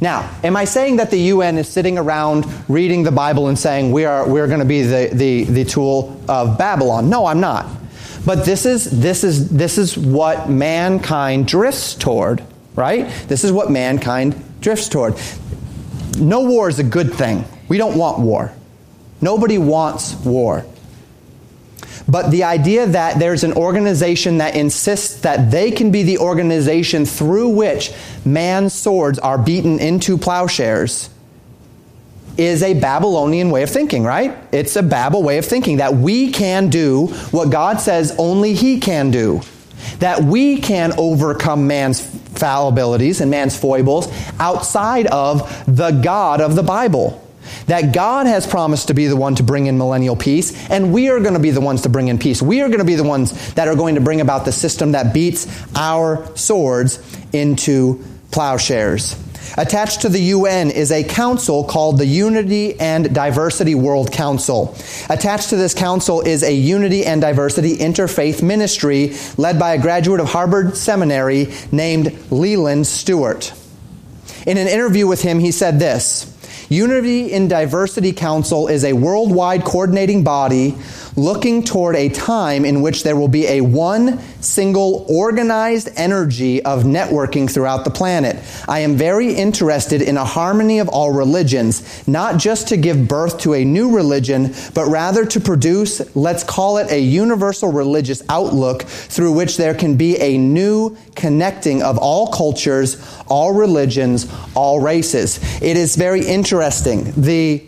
[0.00, 3.92] Now, am I saying that the UN is sitting around reading the Bible and saying
[3.92, 7.08] we are, we're going to be the, the, the tool of Babylon?
[7.08, 7.68] No, I'm not.
[8.24, 12.42] But this is, this, is, this is what mankind drifts toward,
[12.74, 13.08] right?
[13.28, 15.14] This is what mankind drifts toward.
[16.18, 17.44] No war is a good thing.
[17.68, 18.52] We don't want war.
[19.20, 20.64] Nobody wants war.
[22.12, 27.06] But the idea that there's an organization that insists that they can be the organization
[27.06, 27.90] through which
[28.22, 31.08] man's swords are beaten into plowshares
[32.36, 34.36] is a Babylonian way of thinking, right?
[34.52, 38.78] It's a Babel way of thinking that we can do what God says only He
[38.78, 39.40] can do.
[40.00, 46.62] That we can overcome man's fallibilities and man's foibles outside of the God of the
[46.62, 47.21] Bible.
[47.72, 51.08] That God has promised to be the one to bring in millennial peace, and we
[51.08, 52.42] are going to be the ones to bring in peace.
[52.42, 54.92] We are going to be the ones that are going to bring about the system
[54.92, 57.00] that beats our swords
[57.32, 59.16] into plowshares.
[59.56, 64.76] Attached to the UN is a council called the Unity and Diversity World Council.
[65.08, 70.20] Attached to this council is a Unity and Diversity Interfaith Ministry led by a graduate
[70.20, 73.54] of Harvard Seminary named Leland Stewart.
[74.46, 76.28] In an interview with him, he said this
[76.68, 80.76] Unity in Diversity Council is a worldwide coordinating body
[81.16, 86.82] looking toward a time in which there will be a one single organized energy of
[86.82, 88.42] networking throughout the planet.
[88.68, 93.38] I am very interested in a harmony of all religions, not just to give birth
[93.40, 98.82] to a new religion, but rather to produce, let's call it a universal religious outlook
[98.82, 102.96] through which there can be a new connecting of all cultures,
[103.28, 105.38] all religions, all races.
[105.62, 107.12] It is very interesting.
[107.16, 107.62] The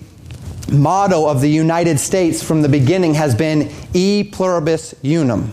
[0.70, 5.52] motto of the United States from the beginning has been E pluribus unum.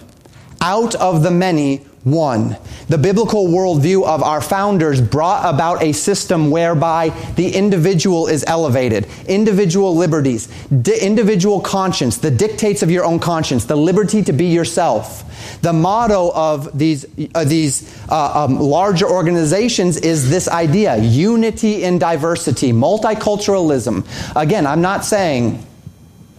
[0.62, 2.58] Out of the many, one.
[2.88, 9.08] The biblical worldview of our founders brought about a system whereby the individual is elevated,
[9.28, 10.48] individual liberties,
[10.82, 15.24] di- individual conscience, the dictates of your own conscience, the liberty to be yourself.
[15.62, 22.00] The motto of these, uh, these uh, um, larger organizations is this idea unity in
[22.00, 24.06] diversity, multiculturalism.
[24.36, 25.66] Again, I'm not saying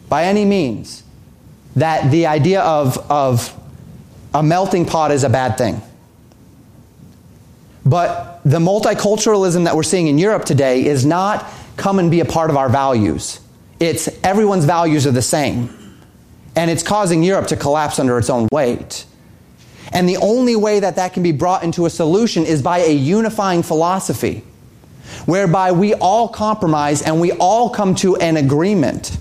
[0.09, 1.03] by any means
[1.77, 3.59] that the idea of, of
[4.35, 5.81] a melting pot is a bad thing.
[7.85, 12.25] But the multiculturalism that we're seeing in Europe today is not come and be a
[12.25, 13.41] part of our values.
[13.81, 15.82] It's everyone's values are the same.
[16.55, 19.07] And it's causing Europe to collapse under its own weight.
[19.93, 22.93] And the only way that that can be brought into a solution is by a
[22.93, 24.45] unifying philosophy,
[25.27, 29.17] whereby we all compromise and we all come to an agreement.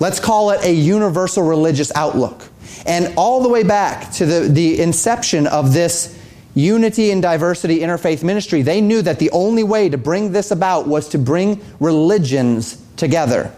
[0.00, 2.48] Let's call it a universal religious outlook.
[2.86, 6.18] And all the way back to the, the inception of this
[6.54, 10.88] unity and diversity interfaith ministry, they knew that the only way to bring this about
[10.88, 13.54] was to bring religions together.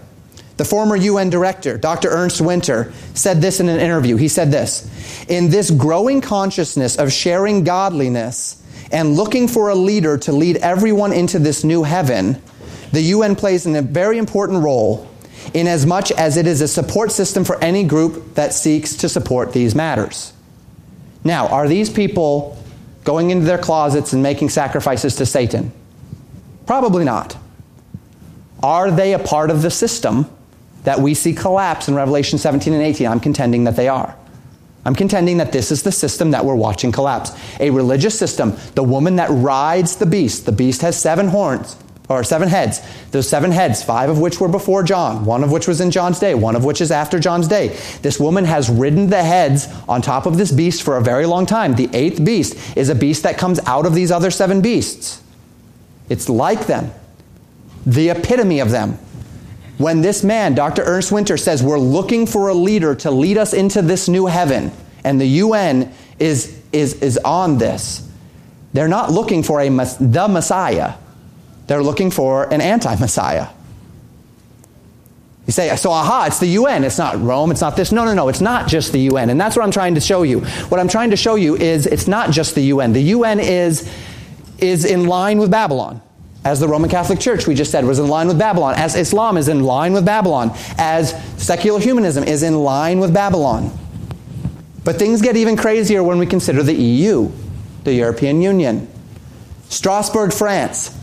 [0.57, 2.09] The former UN director, Dr.
[2.11, 4.17] Ernst Winter, said this in an interview.
[4.17, 4.89] He said this
[5.29, 8.63] In this growing consciousness of sharing godliness
[8.93, 12.41] and looking for a leader to lead everyone into this new heaven,
[12.93, 15.11] the UN plays a very important role
[15.53, 19.09] in as much as it is a support system for any group that seeks to
[19.09, 20.33] support these matters.
[21.25, 22.63] Now, are these people
[23.03, 25.73] going into their closets and making sacrifices to Satan?
[26.67, 27.37] Probably not.
[28.63, 30.31] Are they a part of the system
[30.85, 33.07] that we see collapse in Revelation 17 and 18?
[33.07, 34.17] I'm contending that they are.
[34.87, 37.33] I'm contending that this is the system that we're watching collapse.
[37.59, 41.77] A religious system, the woman that rides the beast, the beast has seven horns,
[42.09, 42.81] or seven heads.
[43.11, 46.19] Those seven heads, five of which were before John, one of which was in John's
[46.19, 47.69] day, one of which is after John's day.
[48.03, 51.47] This woman has ridden the heads on top of this beast for a very long
[51.47, 51.75] time.
[51.75, 55.23] The eighth beast is a beast that comes out of these other seven beasts.
[56.11, 56.93] It's like them,
[57.87, 58.99] the epitome of them.
[59.79, 60.83] When this man, Dr.
[60.83, 64.71] Ernst Winter, says we're looking for a leader to lead us into this new heaven,
[65.03, 68.09] and the UN is, is, is on this,
[68.73, 70.95] they're not looking for a, the Messiah.
[71.67, 73.49] They're looking for an anti Messiah.
[75.47, 76.85] You say, so aha, it's the UN.
[76.85, 77.51] It's not Rome.
[77.51, 77.93] It's not this.
[77.93, 78.29] No, no, no.
[78.29, 79.29] It's not just the UN.
[79.31, 80.41] And that's what I'm trying to show you.
[80.41, 82.93] What I'm trying to show you is it's not just the UN.
[82.93, 83.91] The UN is,
[84.59, 86.01] is in line with Babylon.
[86.45, 88.75] As the Roman Catholic Church, we just said, was in line with Babylon.
[88.77, 90.51] As Islam is in line with Babylon.
[90.77, 93.77] As secular humanism is in line with Babylon.
[94.85, 97.31] But things get even crazier when we consider the EU,
[97.85, 98.87] the European Union.
[99.71, 100.95] Strasbourg, France,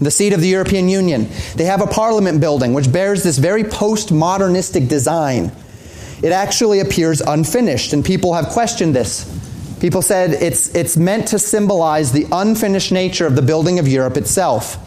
[0.00, 1.28] the seat of the European Union.
[1.56, 5.50] They have a parliament building which bears this very postmodernistic design.
[6.22, 9.24] It actually appears unfinished, and people have questioned this.
[9.80, 14.16] People said it's, it's meant to symbolize the unfinished nature of the building of Europe
[14.16, 14.82] itself.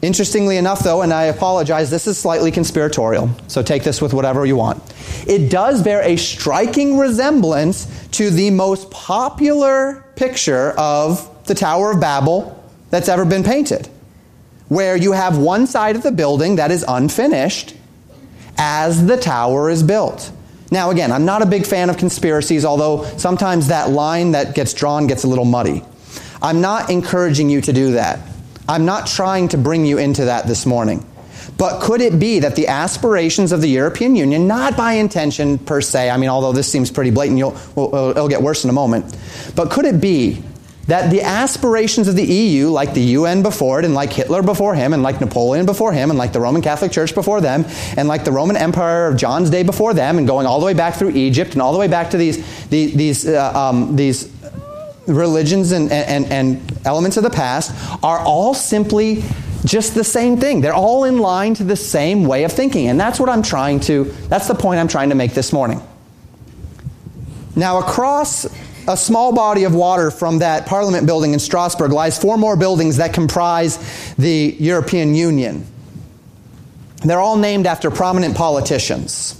[0.00, 4.44] Interestingly enough, though, and I apologize, this is slightly conspiratorial, so take this with whatever
[4.44, 4.82] you want.
[5.28, 12.00] It does bear a striking resemblance to the most popular picture of the Tower of
[12.00, 12.58] Babel
[12.90, 13.88] that's ever been painted,
[14.68, 17.76] where you have one side of the building that is unfinished
[18.58, 20.32] as the tower is built.
[20.72, 24.72] Now, again, I'm not a big fan of conspiracies, although sometimes that line that gets
[24.72, 25.84] drawn gets a little muddy.
[26.40, 28.20] I'm not encouraging you to do that.
[28.66, 31.06] I'm not trying to bring you into that this morning.
[31.58, 35.82] But could it be that the aspirations of the European Union, not by intention per
[35.82, 39.14] se, I mean, although this seems pretty blatant, you'll, it'll get worse in a moment,
[39.54, 40.42] but could it be
[40.86, 44.74] that the aspirations of the EU, like the UN before it, and like Hitler before
[44.74, 47.64] him, and like Napoleon before him, and like the Roman Catholic Church before them,
[47.96, 50.74] and like the Roman Empire of John's day before them, and going all the way
[50.74, 54.32] back through Egypt and all the way back to these, these, these, uh, um, these
[55.06, 57.72] religions and, and, and elements of the past,
[58.02, 59.22] are all simply
[59.64, 60.60] just the same thing.
[60.60, 62.88] They're all in line to the same way of thinking.
[62.88, 65.80] And that's what I'm trying to, that's the point I'm trying to make this morning.
[67.54, 68.46] Now, across
[68.88, 72.96] a small body of water from that Parliament building in Strasbourg lies four more buildings
[72.96, 73.78] that comprise
[74.16, 75.66] the European Union.
[77.04, 79.38] They're all named after prominent politicians.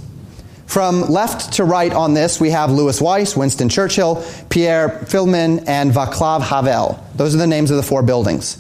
[0.66, 5.92] From left to right on this, we have Louis Weiss, Winston Churchill, Pierre Pflimlin, and
[5.92, 7.04] Václav Havel.
[7.14, 8.56] Those are the names of the four buildings.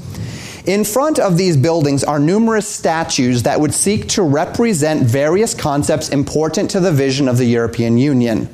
[0.66, 6.08] In front of these buildings are numerous statues that would seek to represent various concepts
[6.10, 8.48] important to the vision of the European Union.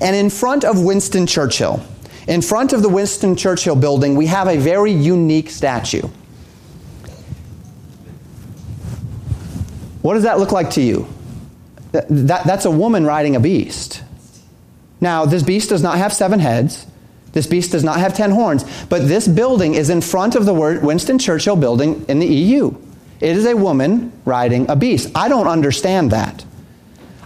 [0.00, 1.82] And in front of Winston Churchill,
[2.26, 6.08] in front of the Winston Churchill building, we have a very unique statue.
[10.02, 11.06] What does that look like to you?
[11.92, 14.02] That, that, that's a woman riding a beast.
[15.00, 16.86] Now, this beast does not have seven heads.
[17.32, 18.64] This beast does not have ten horns.
[18.86, 22.74] But this building is in front of the Winston Churchill building in the EU.
[23.20, 25.10] It is a woman riding a beast.
[25.14, 26.44] I don't understand that.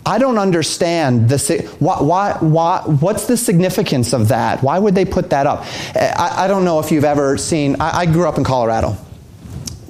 [0.07, 4.63] I don't understand the why, why, why, what's the significance of that?
[4.63, 5.65] Why would they put that up?
[5.95, 7.77] I, I don't know if you've ever seen.
[7.81, 8.97] I, I, grew up in Colorado.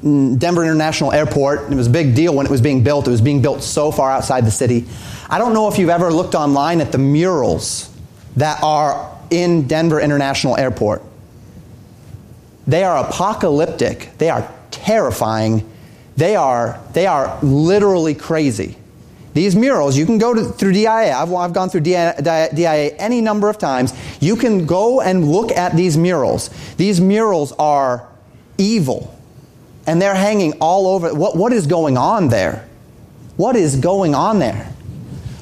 [0.02, 1.72] Denver International Airport.
[1.72, 3.08] It was a big deal when it was being built.
[3.08, 4.84] It was being built so far outside the city.
[5.28, 7.90] I don't know if you've ever looked online at the murals
[8.36, 11.02] that are in Denver International Airport.
[12.66, 14.10] They are apocalyptic.
[14.18, 15.68] They are terrifying.
[16.16, 18.76] They are, they are literally crazy.
[19.34, 21.12] These murals, you can go to, through DIA.
[21.12, 23.92] I've, I've gone through DIA, DIA any number of times.
[24.20, 26.50] You can go and look at these murals.
[26.76, 28.08] These murals are
[28.56, 29.12] evil.
[29.86, 31.12] And they're hanging all over.
[31.12, 32.66] What, what is going on there?
[33.36, 34.72] What is going on there?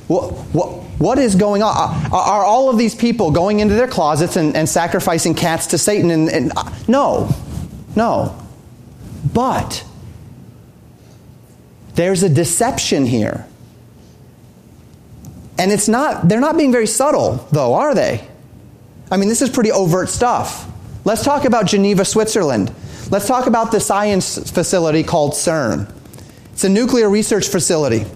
[0.08, 0.68] What, what,
[0.98, 1.76] what is going on?
[1.76, 5.78] Are, are all of these people going into their closets and, and sacrificing cats to
[5.78, 6.10] Satan?
[6.10, 7.28] And, and, uh, no,
[7.94, 8.38] no.
[9.34, 9.84] But
[11.94, 13.46] there's a deception here.
[15.62, 18.26] And it's not, they're not being very subtle, though, are they?
[19.12, 20.68] I mean, this is pretty overt stuff.
[21.04, 22.74] Let's talk about Geneva, Switzerland.
[23.10, 25.88] Let's talk about the science facility called CERN.
[26.52, 28.06] It's a nuclear research facility.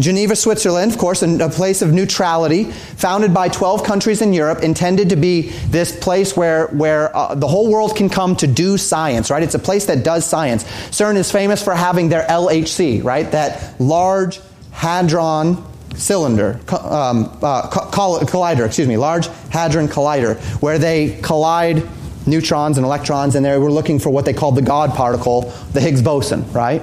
[0.00, 5.10] Geneva, Switzerland, of course, a place of neutrality, founded by 12 countries in Europe, intended
[5.10, 9.30] to be this place where, where uh, the whole world can come to do science,
[9.30, 9.44] right?
[9.44, 10.64] It's a place that does science.
[10.90, 13.30] CERN is famous for having their LHC, right?
[13.30, 14.40] That Large
[14.72, 15.62] Hadron
[15.94, 21.86] cylinder, um, uh, collider, excuse me, Large Hadron Collider, where they collide
[22.26, 25.80] neutrons and electrons, and they were looking for what they called the God particle, the
[25.80, 26.82] Higgs boson, right?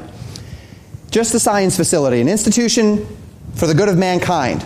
[1.11, 3.05] Just a science facility, an institution
[3.55, 4.65] for the good of mankind.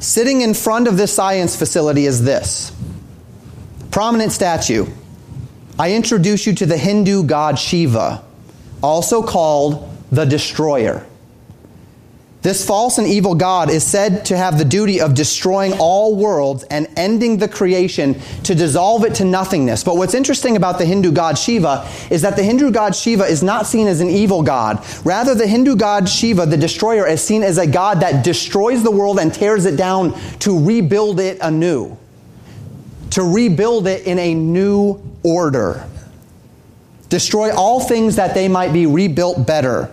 [0.00, 2.72] Sitting in front of this science facility is this
[3.90, 4.86] prominent statue.
[5.78, 8.22] I introduce you to the Hindu god Shiva,
[8.82, 11.06] also called the Destroyer.
[12.46, 16.62] This false and evil God is said to have the duty of destroying all worlds
[16.70, 19.82] and ending the creation to dissolve it to nothingness.
[19.82, 23.42] But what's interesting about the Hindu god Shiva is that the Hindu god Shiva is
[23.42, 24.80] not seen as an evil god.
[25.04, 28.92] Rather, the Hindu god Shiva, the destroyer, is seen as a god that destroys the
[28.92, 31.98] world and tears it down to rebuild it anew,
[33.10, 35.84] to rebuild it in a new order.
[37.08, 39.92] Destroy all things that they might be rebuilt better.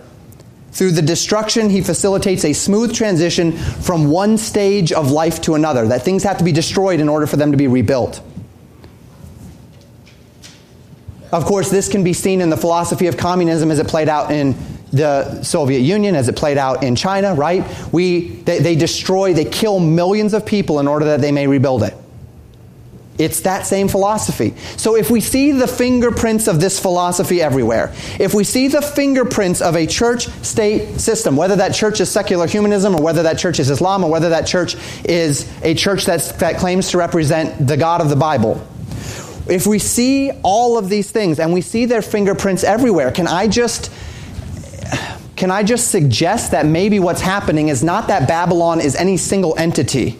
[0.74, 5.86] Through the destruction, he facilitates a smooth transition from one stage of life to another,
[5.86, 8.20] that things have to be destroyed in order for them to be rebuilt.
[11.30, 14.32] Of course, this can be seen in the philosophy of communism as it played out
[14.32, 14.56] in
[14.92, 17.64] the Soviet Union, as it played out in China, right?
[17.92, 21.84] We, they, they destroy, they kill millions of people in order that they may rebuild
[21.84, 21.94] it.
[23.16, 24.54] It's that same philosophy.
[24.76, 29.62] So if we see the fingerprints of this philosophy everywhere, if we see the fingerprints
[29.62, 33.60] of a church state system, whether that church is secular humanism or whether that church
[33.60, 37.76] is Islam or whether that church is a church that's, that claims to represent the
[37.76, 38.66] God of the Bible,
[39.46, 43.46] if we see all of these things and we see their fingerprints everywhere, can I
[43.46, 43.92] just
[45.36, 49.58] can I just suggest that maybe what's happening is not that Babylon is any single
[49.58, 50.18] entity,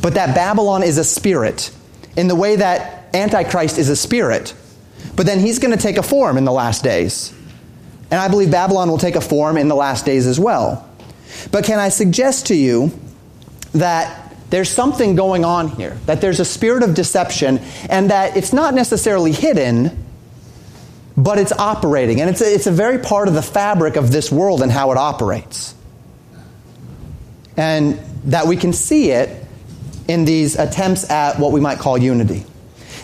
[0.00, 1.70] but that Babylon is a spirit
[2.16, 4.54] in the way that Antichrist is a spirit.
[5.16, 7.32] But then he's going to take a form in the last days.
[8.10, 10.88] And I believe Babylon will take a form in the last days as well.
[11.50, 12.92] But can I suggest to you
[13.72, 17.58] that there's something going on here, that there's a spirit of deception,
[17.88, 20.04] and that it's not necessarily hidden,
[21.16, 22.20] but it's operating.
[22.20, 24.92] And it's a, it's a very part of the fabric of this world and how
[24.92, 25.74] it operates.
[27.56, 29.41] And that we can see it
[30.08, 32.44] in these attempts at what we might call unity.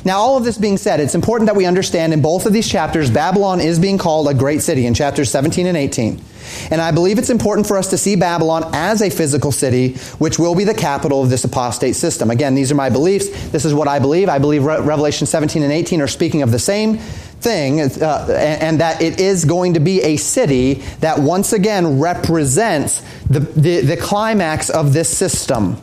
[0.05, 2.69] Now, all of this being said, it's important that we understand in both of these
[2.69, 6.23] chapters, Babylon is being called a great city in chapters 17 and 18.
[6.71, 10.39] And I believe it's important for us to see Babylon as a physical city, which
[10.39, 12.31] will be the capital of this apostate system.
[12.31, 13.51] Again, these are my beliefs.
[13.51, 14.29] This is what I believe.
[14.29, 18.81] I believe Re- Revelation 17 and 18 are speaking of the same thing, uh, and
[18.81, 23.97] that it is going to be a city that once again represents the, the, the
[23.97, 25.77] climax of this system.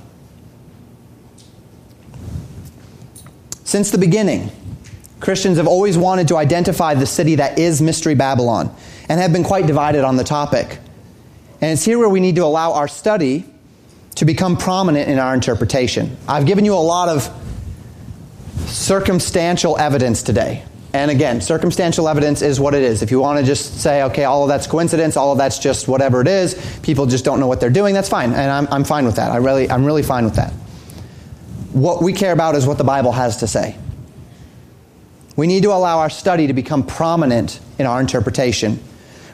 [3.76, 4.52] Since the beginning,
[5.20, 8.74] Christians have always wanted to identify the city that is Mystery Babylon
[9.10, 10.80] and have been quite divided on the topic.
[11.60, 13.44] And it's here where we need to allow our study
[14.16, 16.16] to become prominent in our interpretation.
[16.26, 17.30] I've given you a lot of
[18.68, 20.64] circumstantial evidence today.
[20.94, 23.02] And again, circumstantial evidence is what it is.
[23.02, 25.90] If you want to just say, okay, all of that's coincidence, all of that's just
[25.90, 28.32] whatever it is, people just don't know what they're doing, that's fine.
[28.32, 29.32] And I'm, I'm fine with that.
[29.32, 30.54] I really, I'm really fine with that.
[31.76, 33.78] What we care about is what the Bible has to say.
[35.36, 38.80] We need to allow our study to become prominent in our interpretation.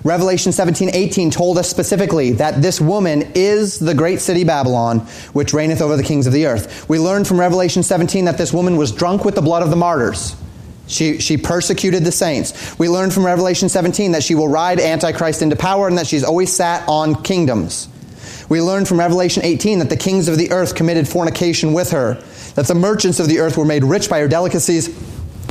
[0.04, 5.02] Revelation 17, 18 told us specifically that this woman is the great city Babylon,
[5.34, 6.90] which reigneth over the kings of the earth.
[6.90, 9.76] We learned from Revelation 17 that this woman was drunk with the blood of the
[9.76, 10.36] martyrs.
[10.88, 12.80] She, she persecuted the saints.
[12.80, 16.24] We learned from Revelation 17 that she will ride Antichrist into power and that she's
[16.24, 17.88] always sat on kingdoms.
[18.52, 22.22] We learned from Revelation 18 that the kings of the earth committed fornication with her,
[22.56, 24.90] that the merchants of the earth were made rich by her delicacies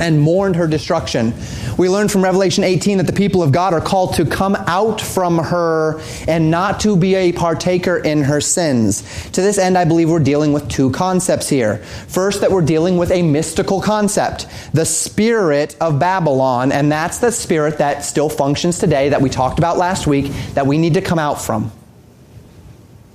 [0.00, 1.34] and mourned her destruction.
[1.76, 5.00] We learn from Revelation 18 that the people of God are called to come out
[5.00, 9.02] from her and not to be a partaker in her sins.
[9.32, 11.78] To this end, I believe we're dealing with two concepts here.
[12.08, 17.30] First, that we're dealing with a mystical concept, the spirit of Babylon, and that's the
[17.30, 21.02] spirit that still functions today that we talked about last week that we need to
[21.02, 21.70] come out from.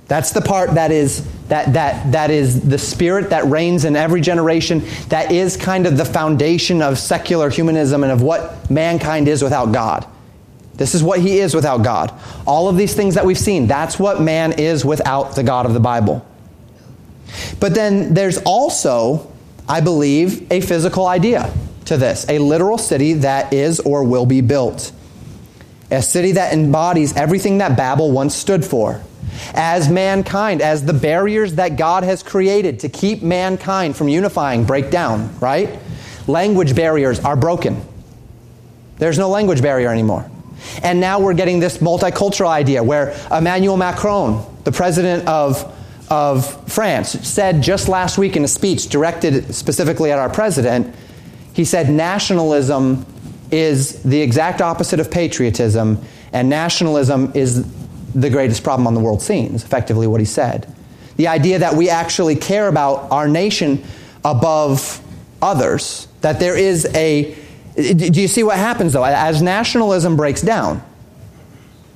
[0.08, 4.20] That's the part that is that that that is the spirit that reigns in every
[4.20, 9.42] generation that is kind of the foundation of secular humanism and of what mankind is
[9.42, 10.06] without God.
[10.74, 12.12] This is what he is without God.
[12.46, 15.74] All of these things that we've seen, that's what man is without the God of
[15.74, 16.24] the Bible.
[17.58, 19.32] But then there's also,
[19.68, 21.52] I believe, a physical idea
[21.86, 24.92] to this, a literal city that is or will be built.
[25.90, 29.02] A city that embodies everything that Babel once stood for
[29.54, 34.90] as mankind, as the barriers that God has created to keep mankind from unifying break
[34.90, 35.78] down, right?
[36.26, 37.80] Language barriers are broken.
[38.98, 40.30] There's no language barrier anymore.
[40.82, 45.72] And now we're getting this multicultural idea where Emmanuel Macron, the president of,
[46.10, 50.94] of France, said just last week in a speech directed specifically at our president,
[51.52, 53.06] he said nationalism
[53.50, 57.64] is the exact opposite of patriotism, and nationalism is
[58.16, 60.72] the greatest problem on the world scene, is effectively what he said.
[61.16, 63.84] The idea that we actually care about our nation
[64.24, 65.00] above
[65.40, 67.36] others, that there is a.
[67.76, 69.04] Do you see what happens though?
[69.04, 70.82] As nationalism breaks down.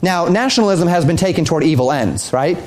[0.02, 2.58] Now, nationalism has been taken toward evil ends, right?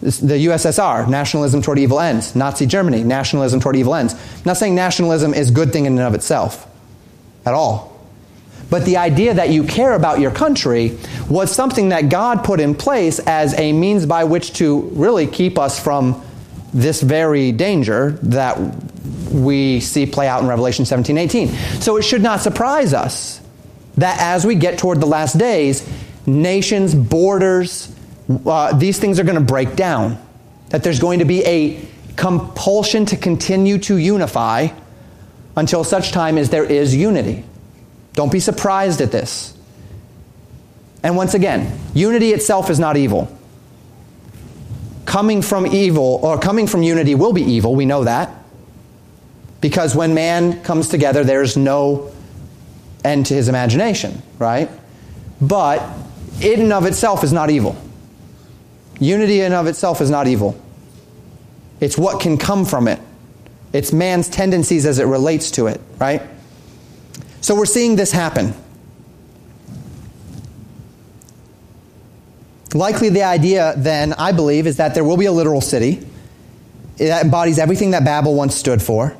[0.00, 2.34] The USSR, nationalism toward evil ends.
[2.34, 4.12] Nazi Germany, nationalism toward evil ends.
[4.12, 6.66] I'm not saying nationalism is a good thing in and of itself
[7.46, 7.93] at all.
[8.70, 10.98] But the idea that you care about your country
[11.28, 15.58] was something that God put in place as a means by which to really keep
[15.58, 16.22] us from
[16.72, 18.58] this very danger that
[19.30, 21.48] we see play out in Revelation 17 18.
[21.80, 23.40] So it should not surprise us
[23.96, 25.88] that as we get toward the last days,
[26.26, 27.94] nations, borders,
[28.46, 30.20] uh, these things are going to break down.
[30.70, 31.80] That there's going to be a
[32.16, 34.68] compulsion to continue to unify
[35.56, 37.44] until such time as there is unity.
[38.14, 39.56] Don't be surprised at this.
[41.02, 43.28] And once again, unity itself is not evil.
[45.04, 47.74] Coming from evil, or coming from unity, will be evil.
[47.74, 48.30] We know that.
[49.60, 52.12] Because when man comes together, there's no
[53.04, 54.70] end to his imagination, right?
[55.40, 55.82] But
[56.40, 57.76] it in and of itself is not evil.
[58.98, 60.58] Unity in of itself is not evil.
[61.80, 63.00] It's what can come from it.
[63.72, 66.22] It's man's tendencies as it relates to it, right?
[67.44, 68.54] So we're seeing this happen.
[72.72, 76.06] Likely, the idea then, I believe, is that there will be a literal city
[76.96, 79.14] that embodies everything that Babel once stood for.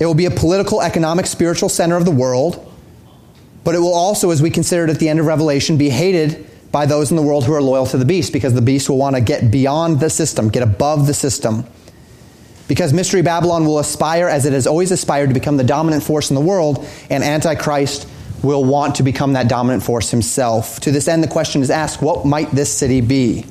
[0.00, 2.72] It will be a political, economic, spiritual center of the world,
[3.64, 6.86] but it will also, as we considered at the end of Revelation, be hated by
[6.86, 9.14] those in the world who are loyal to the beast because the beast will want
[9.14, 11.66] to get beyond the system, get above the system.
[12.68, 16.30] Because Mystery Babylon will aspire, as it has always aspired, to become the dominant force
[16.30, 18.06] in the world, and Antichrist
[18.42, 20.78] will want to become that dominant force himself.
[20.80, 23.44] To this end, the question is asked what might this city be?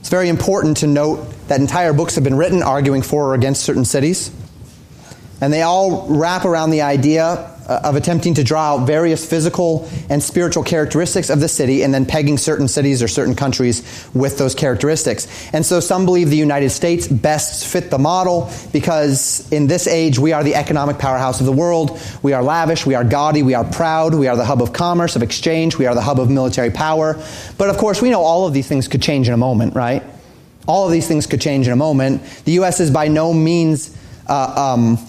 [0.00, 3.62] It's very important to note that entire books have been written arguing for or against
[3.62, 4.30] certain cities.
[5.40, 9.88] And they all wrap around the idea uh, of attempting to draw out various physical
[10.08, 14.38] and spiritual characteristics of the city and then pegging certain cities or certain countries with
[14.38, 15.28] those characteristics.
[15.52, 20.18] And so some believe the United States best fit the model because in this age
[20.18, 22.00] we are the economic powerhouse of the world.
[22.22, 25.16] We are lavish, we are gaudy, we are proud, we are the hub of commerce,
[25.16, 27.22] of exchange, we are the hub of military power.
[27.58, 30.02] But of course, we know all of these things could change in a moment, right?
[30.66, 32.22] All of these things could change in a moment.
[32.44, 32.80] The U.S.
[32.80, 33.96] is by no means.
[34.26, 35.07] Uh, um,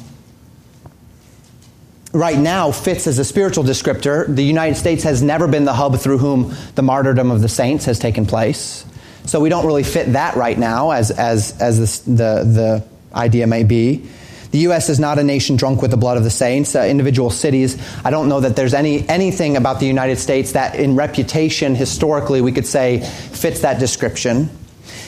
[2.11, 4.33] right now fits as a spiritual descriptor.
[4.33, 7.85] The United States has never been the hub through whom the martyrdom of the saints
[7.85, 8.85] has taken place.
[9.25, 12.83] So we don't really fit that right now as, as, as the, the
[13.13, 14.09] idea may be.
[14.51, 14.89] The U.S.
[14.89, 16.75] is not a nation drunk with the blood of the saints.
[16.75, 20.75] Uh, individual cities, I don't know that there's any anything about the United States that,
[20.75, 24.49] in reputation, historically, we could say fits that description.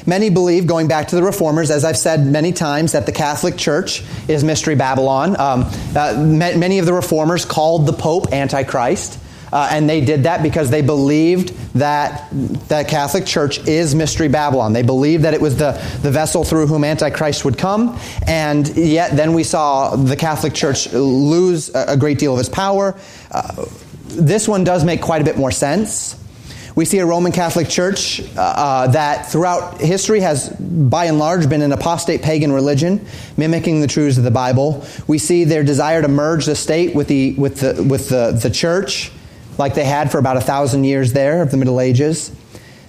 [0.05, 3.57] Many believe, going back to the reformers, as I've said many times, that the Catholic
[3.57, 5.39] Church is Mystery Babylon.
[5.39, 9.19] Um, uh, many of the reformers called the Pope Antichrist.
[9.53, 14.71] Uh, and they did that because they believed that the Catholic Church is Mystery Babylon.
[14.71, 19.11] They believed that it was the, the vessel through whom Antichrist would come, and yet
[19.15, 22.97] then we saw the Catholic Church lose a great deal of its power.
[23.29, 23.65] Uh,
[24.05, 26.20] this one does make quite a bit more sense.
[26.81, 31.47] We see a Roman Catholic Church uh, uh, that throughout history has, by and large,
[31.47, 33.05] been an apostate pagan religion,
[33.37, 34.83] mimicking the truths of the Bible.
[35.05, 38.49] We see their desire to merge the state with the, with the, with the, the
[38.49, 39.11] church,
[39.59, 42.35] like they had for about a thousand years there of the Middle Ages.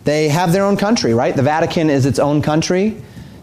[0.05, 1.37] They have their own country, right?
[1.37, 2.97] The Vatican is its own country.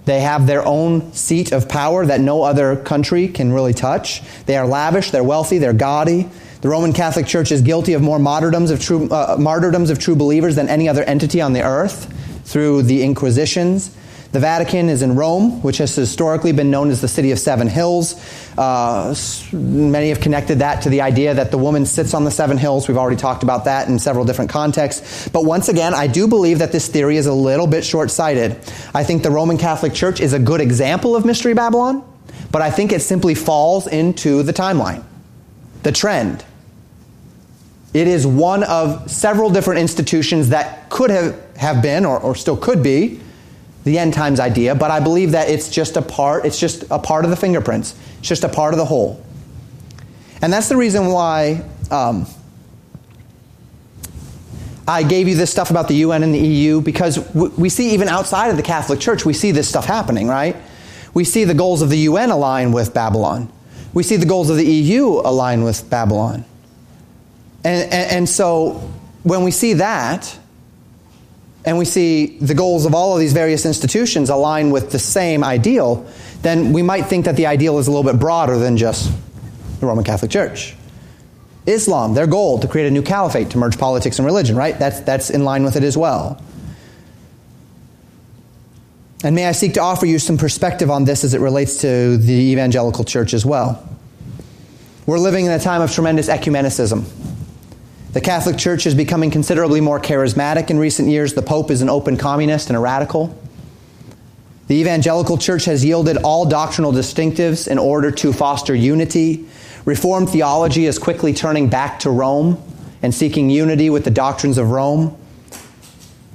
[0.06, 4.24] They have their own seat of power that no other country can really touch.
[4.48, 6.28] They are lavish, they're wealthy, they're gaudy.
[6.62, 10.16] The Roman Catholic Church is guilty of more martyrdoms of true, uh, martyrdoms of true
[10.16, 13.96] believers than any other entity on the earth through the Inquisitions.
[14.34, 17.68] The Vatican is in Rome, which has historically been known as the city of seven
[17.68, 18.14] hills.
[18.58, 19.16] Uh,
[19.54, 22.90] many have connected that to the idea that the woman sits on the seven hills.
[22.90, 25.30] We've already talked about that in several different contexts.
[25.30, 28.52] But once again, I do believe that this theory is a little bit short sighted.
[28.94, 32.04] I think the Roman Catholic Church is a good example of Mystery Babylon,
[32.52, 35.04] but I think it simply falls into the timeline,
[35.84, 36.44] the trend.
[37.94, 42.58] It is one of several different institutions that could have, have been, or, or still
[42.58, 43.20] could be,
[43.84, 47.00] the end times idea, but I believe that it's just a part, it's just a
[47.00, 47.96] part of the fingerprints.
[48.20, 49.24] It's just a part of the whole.
[50.42, 52.28] And that's the reason why um,
[54.88, 58.08] I gave you this stuff about the UN and the EU, because we see even
[58.08, 60.56] outside of the Catholic Church, we see this stuff happening, right?
[61.14, 63.52] We see the goals of the UN align with Babylon.
[63.94, 66.46] We see the goals of the EU align with Babylon.
[67.64, 68.90] And, and, and, so
[69.24, 70.38] when we see that,
[71.66, 75.44] and we see the goals of all of these various institutions align with the same
[75.44, 76.08] ideal,
[76.42, 79.12] then we might think that the ideal is a little bit broader than just
[79.80, 80.76] the Roman Catholic Church.
[81.66, 84.80] Islam, their goal to create a new caliphate, to merge politics and religion, right?
[84.80, 86.42] That's, that's in line with it as well.
[89.24, 92.18] And may I seek to offer you some perspective on this as it relates to
[92.18, 93.86] the evangelical church as well.
[95.06, 97.04] We're living in a time of tremendous ecumenicism.
[98.12, 101.36] The Catholic Church is becoming considerably more charismatic in recent years.
[101.36, 103.40] The Pope is an open communist and a radical.
[104.68, 109.46] The evangelical church has yielded all doctrinal distinctives in order to foster unity.
[109.86, 112.60] Reformed theology is quickly turning back to Rome
[113.04, 115.16] and seeking unity with the doctrines of Rome.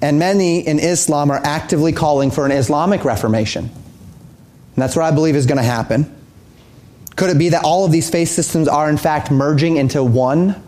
[0.01, 3.64] And many in Islam are actively calling for an Islamic reformation.
[3.64, 3.72] And
[4.77, 6.14] that's what I believe is going to happen.
[7.16, 10.64] Could it be that all of these faith systems are, in fact, merging into one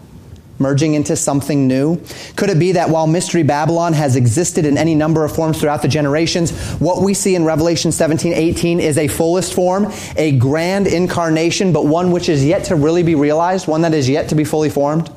[0.58, 2.00] merging into something new?
[2.36, 5.82] Could it be that while Mystery Babylon has existed in any number of forms throughout
[5.82, 10.86] the generations, what we see in Revelation 17 18 is a fullest form, a grand
[10.86, 14.34] incarnation, but one which is yet to really be realized, one that is yet to
[14.34, 15.10] be fully formed?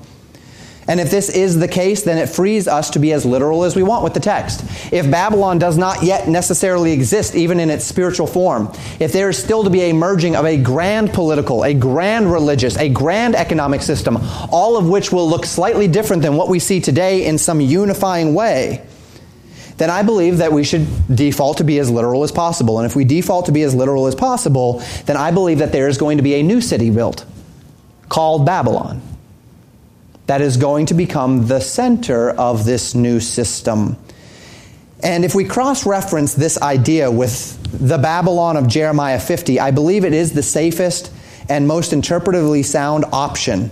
[0.90, 3.76] And if this is the case, then it frees us to be as literal as
[3.76, 4.66] we want with the text.
[4.92, 9.38] If Babylon does not yet necessarily exist, even in its spiritual form, if there is
[9.38, 13.84] still to be a merging of a grand political, a grand religious, a grand economic
[13.84, 14.18] system,
[14.52, 18.34] all of which will look slightly different than what we see today in some unifying
[18.34, 18.84] way,
[19.78, 22.80] then I believe that we should default to be as literal as possible.
[22.80, 25.88] And if we default to be as literal as possible, then I believe that there
[25.88, 27.26] is going to be a new city built
[28.10, 29.04] called Babylon
[30.30, 33.98] that is going to become the center of this new system.
[35.02, 40.06] And if we cross reference this idea with the Babylon of Jeremiah 50, I believe
[40.06, 41.12] it is the safest
[41.50, 43.72] and most interpretively sound option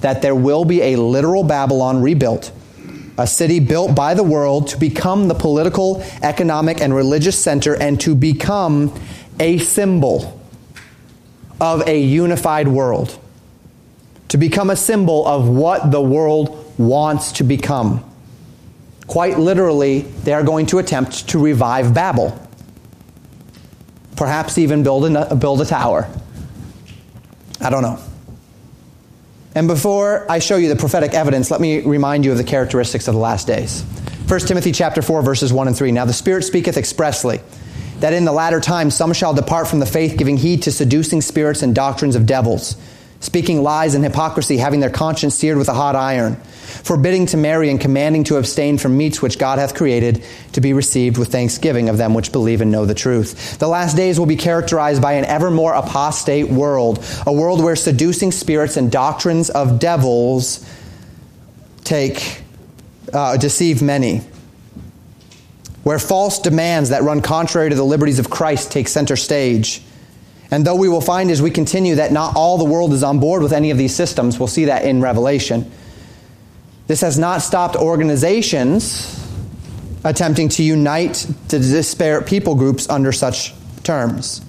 [0.00, 2.52] that there will be a literal Babylon rebuilt,
[3.18, 8.00] a city built by the world to become the political, economic, and religious center and
[8.02, 8.94] to become
[9.40, 10.40] a symbol
[11.60, 13.18] of a unified world,
[14.28, 18.04] to become a symbol of what the world wants to become.
[19.06, 22.38] Quite literally, they are going to attempt to revive Babel.
[24.16, 26.08] Perhaps even build a, build a tower.
[27.60, 27.98] I don't know.
[29.54, 33.08] And before I show you the prophetic evidence, let me remind you of the characteristics
[33.08, 33.82] of the last days.
[34.28, 35.90] 1 Timothy chapter 4 verses 1 and 3.
[35.90, 37.40] Now the Spirit speaketh expressly
[38.00, 41.20] that in the latter time some shall depart from the faith giving heed to seducing
[41.20, 42.76] spirits and doctrines of devils,
[43.20, 46.36] speaking lies and hypocrisy, having their conscience seared with a hot iron
[46.88, 50.72] forbidding to marry and commanding to abstain from meats which God hath created to be
[50.72, 53.58] received with thanksgiving of them which believe and know the truth.
[53.58, 57.76] The last days will be characterized by an ever more apostate world, a world where
[57.76, 60.66] seducing spirits and doctrines of devils
[61.84, 62.42] take
[63.12, 64.22] uh, deceive many.
[65.82, 69.82] Where false demands that run contrary to the liberties of Christ take center stage.
[70.50, 73.18] And though we will find as we continue that not all the world is on
[73.18, 75.70] board with any of these systems, we'll see that in Revelation.
[76.86, 79.14] This has not stopped organizations
[80.04, 84.40] attempting to unite the disparate people groups under such terms.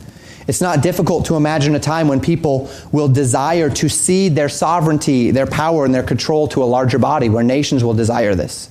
[0.47, 5.31] It's not difficult to imagine a time when people will desire to cede their sovereignty,
[5.31, 8.69] their power, and their control to a larger body, where nations will desire this.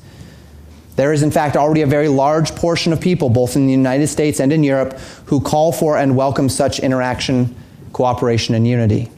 [0.98, 4.08] There is, in fact, already a very large portion of people, both in the United
[4.08, 7.54] States and in Europe, who call for and welcome such interaction,
[7.92, 9.08] cooperation, and unity.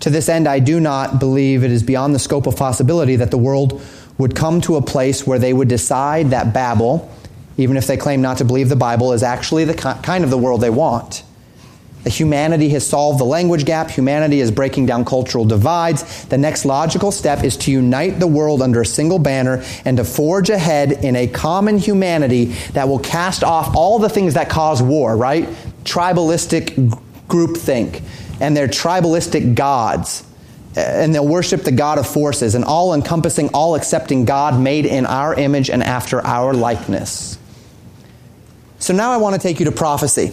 [0.00, 3.30] To this end, I do not believe it is beyond the scope of possibility that
[3.30, 3.82] the world
[4.16, 7.12] would come to a place where they would decide that Babel,
[7.58, 10.38] even if they claim not to believe the Bible, is actually the kind of the
[10.38, 11.24] world they want.
[12.06, 16.26] Humanity has solved the language gap, humanity is breaking down cultural divides.
[16.26, 20.04] The next logical step is to unite the world under a single banner and to
[20.04, 24.82] forge ahead in a common humanity that will cast off all the things that cause
[24.82, 25.48] war, right?
[25.84, 28.02] Tribalistic groupthink
[28.40, 30.24] and their tribalistic gods.
[30.76, 35.06] And they'll worship the God of forces, an all encompassing, all accepting God made in
[35.06, 37.38] our image and after our likeness.
[38.80, 40.32] So now I want to take you to prophecy.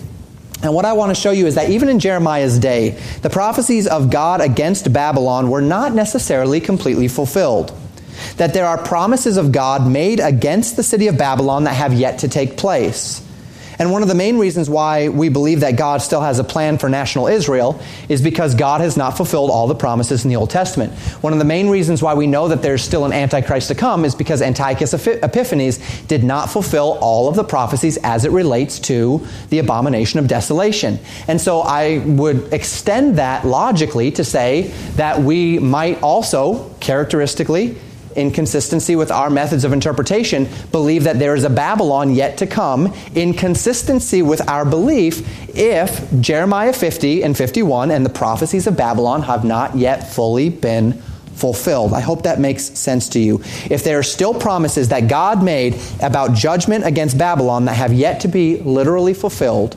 [0.63, 2.91] And what I want to show you is that even in Jeremiah's day,
[3.21, 7.75] the prophecies of God against Babylon were not necessarily completely fulfilled.
[8.37, 12.19] That there are promises of God made against the city of Babylon that have yet
[12.19, 13.27] to take place.
[13.81, 16.77] And one of the main reasons why we believe that God still has a plan
[16.77, 20.51] for national Israel is because God has not fulfilled all the promises in the Old
[20.51, 20.93] Testament.
[21.23, 24.05] One of the main reasons why we know that there's still an Antichrist to come
[24.05, 29.25] is because Antiochus Epiphanes did not fulfill all of the prophecies as it relates to
[29.49, 30.99] the abomination of desolation.
[31.27, 37.77] And so I would extend that logically to say that we might also, characteristically,
[38.15, 42.47] in consistency with our methods of interpretation, believe that there is a Babylon yet to
[42.47, 48.77] come, in consistency with our belief, if Jeremiah 50 and 51 and the prophecies of
[48.77, 51.01] Babylon have not yet fully been
[51.41, 51.93] fulfilled.
[51.93, 53.41] I hope that makes sense to you.
[53.69, 58.21] If there are still promises that God made about judgment against Babylon that have yet
[58.21, 59.75] to be literally fulfilled,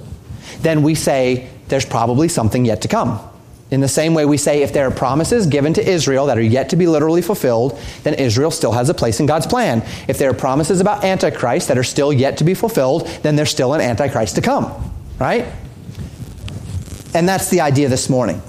[0.61, 3.19] then we say there's probably something yet to come.
[3.75, 6.43] In the same way, we say if there are promises given to Israel that are
[6.43, 9.83] yet to be literally fulfilled, then Israel still has a place in God's plan.
[10.07, 13.51] If there are promises about Antichrist that are still yet to be fulfilled, then there's
[13.51, 14.73] still an Antichrist to come.
[15.19, 15.47] Right?
[17.15, 18.41] And that's the idea this morning.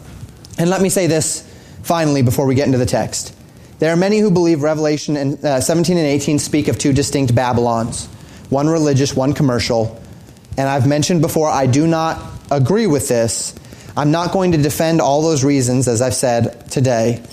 [0.60, 1.42] And let me say this
[1.82, 3.36] finally before we get into the text.
[3.80, 8.06] There are many who believe Revelation uh, 17 and 18 speak of two distinct Babylons
[8.52, 10.00] one religious, one commercial.
[10.56, 13.56] And I've mentioned before, I do not agree with this
[13.98, 17.24] I'm not going to defend all those reasons, as I've said today.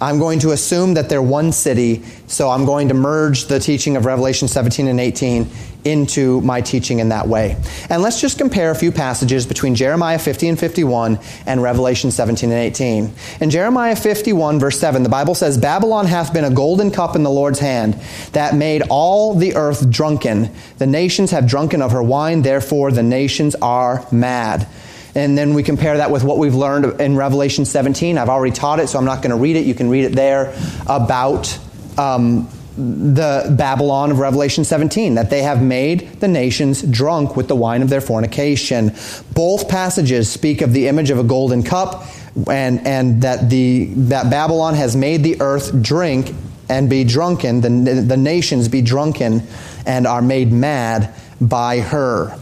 [0.00, 3.96] I'm going to assume that they're one city, so I'm going to merge the teaching
[3.96, 5.46] of Revelation 17 and 18
[5.84, 7.56] into my teaching in that way.
[7.90, 12.50] And let's just compare a few passages between Jeremiah 50 and 51 and Revelation 17
[12.50, 13.12] and 18.
[13.40, 17.22] In Jeremiah 51, verse 7, the Bible says, Babylon hath been a golden cup in
[17.22, 17.94] the Lord's hand
[18.32, 20.50] that made all the earth drunken.
[20.78, 24.66] The nations have drunken of her wine, therefore the nations are mad.
[25.14, 28.16] And then we compare that with what we've learned in Revelation 17.
[28.18, 29.66] I've already taught it, so I'm not going to read it.
[29.66, 30.54] You can read it there
[30.86, 31.58] about
[31.98, 37.56] um, the Babylon of Revelation 17, that they have made the nations drunk with the
[37.56, 38.94] wine of their fornication.
[39.34, 42.04] Both passages speak of the image of a golden cup
[42.48, 46.32] and, and that, the, that Babylon has made the earth drink
[46.68, 47.68] and be drunken, the,
[48.00, 49.42] the nations be drunken
[49.84, 52.38] and are made mad by her.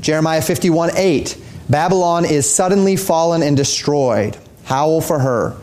[0.00, 1.36] Jeremiah 51 8.
[1.70, 4.36] Babylon is suddenly fallen and destroyed.
[4.64, 5.56] Howl for her.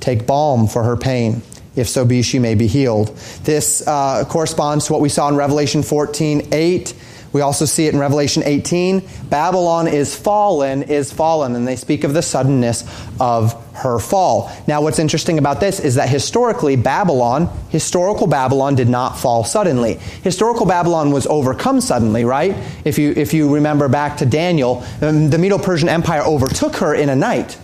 [0.00, 1.42] Take balm for her pain.
[1.74, 3.16] If so be she may be healed.
[3.42, 6.94] This uh, corresponds to what we saw in Revelation 14 8
[7.34, 9.02] we also see it in Revelation 18.
[9.28, 12.84] Babylon is fallen, is fallen, and they speak of the suddenness
[13.18, 14.50] of her fall.
[14.66, 19.94] Now, what's interesting about this is that historically, Babylon, historical Babylon, did not fall suddenly.
[20.22, 22.56] Historical Babylon was overcome suddenly, right?
[22.84, 26.94] If you, if you remember back to Daniel, um, the Medo Persian Empire overtook her
[26.94, 27.58] in a night,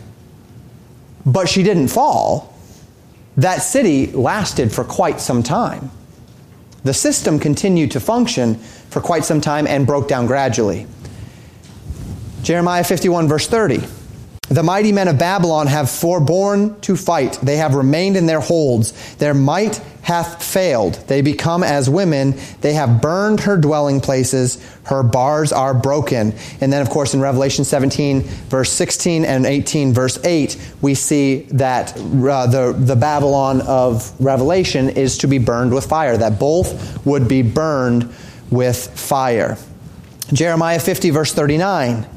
[1.25, 2.55] but she didn't fall.
[3.37, 5.91] That city lasted for quite some time.
[6.83, 10.87] The system continued to function for quite some time and broke down gradually.
[12.43, 13.83] Jeremiah 51, verse 30.
[14.51, 17.35] The mighty men of Babylon have forborne to fight.
[17.41, 19.15] They have remained in their holds.
[19.15, 20.95] Their might hath failed.
[21.07, 22.35] They become as women.
[22.61, 24.59] They have burned her dwelling places.
[24.83, 26.35] Her bars are broken.
[26.61, 31.43] And then, of course, in Revelation 17, verse 16 and 18, verse 8, we see
[31.53, 37.07] that uh, the, the Babylon of Revelation is to be burned with fire, that both
[37.07, 38.13] would be burned
[38.51, 39.57] with fire.
[40.33, 42.09] Jeremiah 50, verse 39.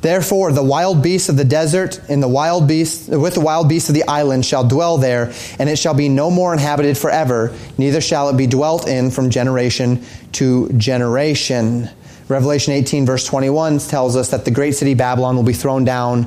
[0.00, 3.88] Therefore, the wild beasts of the desert and the wild beasts, with the wild beasts
[3.90, 8.00] of the island shall dwell there, and it shall be no more inhabited forever, neither
[8.00, 11.90] shall it be dwelt in from generation to generation.
[12.28, 16.26] Revelation 18, verse 21 tells us that the great city Babylon will be thrown down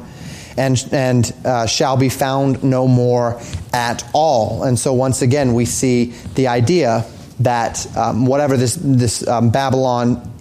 [0.58, 4.64] and, and uh, shall be found no more at all.
[4.64, 7.06] And so, once again, we see the idea
[7.40, 10.33] that um, whatever this, this um, Babylon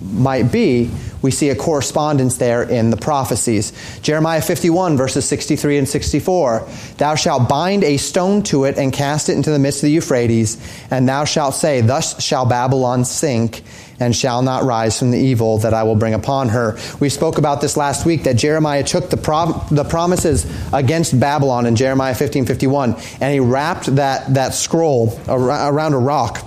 [0.00, 0.90] might be,
[1.22, 3.72] we see a correspondence there in the prophecies.
[4.00, 6.66] Jeremiah 51, verses 63 and 64.
[6.96, 9.92] Thou shalt bind a stone to it and cast it into the midst of the
[9.92, 10.56] Euphrates,
[10.90, 13.62] and thou shalt say, Thus shall Babylon sink
[14.00, 16.78] and shall not rise from the evil that I will bring upon her.
[17.00, 21.66] We spoke about this last week that Jeremiah took the, prom- the promises against Babylon
[21.66, 26.46] in Jeremiah 15 51, and he wrapped that, that scroll around a rock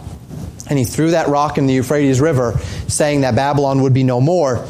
[0.74, 4.20] and he threw that rock in the Euphrates River, saying that Babylon would be no
[4.20, 4.66] more.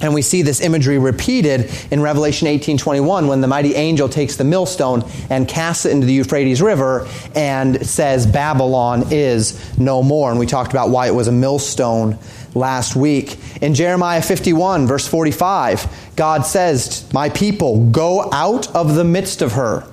[0.00, 4.44] And we see this imagery repeated in Revelation 18:21 when the mighty angel takes the
[4.44, 10.30] millstone and casts it into the Euphrates River and says Babylon is no more.
[10.30, 12.16] And we talked about why it was a millstone
[12.54, 13.38] last week.
[13.60, 15.86] In Jeremiah 51 verse 45,
[16.16, 19.84] God says, "My people, go out of the midst of her."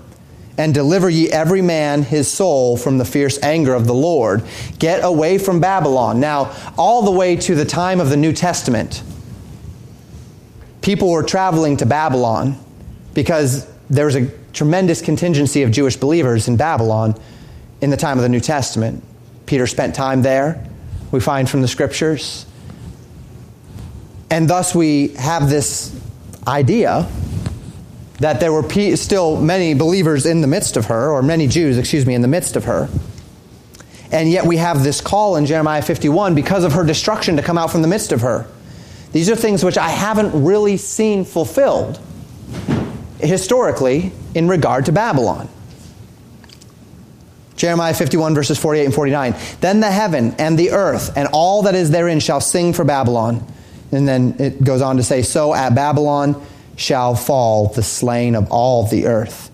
[0.60, 4.43] And deliver ye every man his soul from the fierce anger of the Lord.
[4.78, 6.20] Get away from Babylon.
[6.20, 9.01] Now, all the way to the time of the New Testament,
[10.82, 12.57] people were traveling to Babylon
[13.14, 17.16] because there was a tremendous contingency of Jewish believers in Babylon
[17.80, 19.01] in the time of the New Testament.
[19.45, 20.68] Peter spent time there,
[21.12, 22.45] we find from the scriptures.
[24.30, 25.97] And thus we have this
[26.45, 27.07] idea
[28.20, 32.05] that there were still many believers in the midst of her, or many Jews, excuse
[32.05, 32.89] me, in the midst of her.
[34.11, 37.57] And yet we have this call in Jeremiah 51 because of her destruction to come
[37.57, 38.47] out from the midst of her.
[39.11, 41.99] These are things which I haven't really seen fulfilled
[43.20, 45.49] historically in regard to Babylon.
[47.55, 49.36] Jeremiah 51, verses 48 and 49.
[49.59, 53.45] Then the heaven and the earth and all that is therein shall sing for Babylon.
[53.91, 56.41] And then it goes on to say, So at Babylon
[56.80, 59.51] shall fall the slain of all the earth.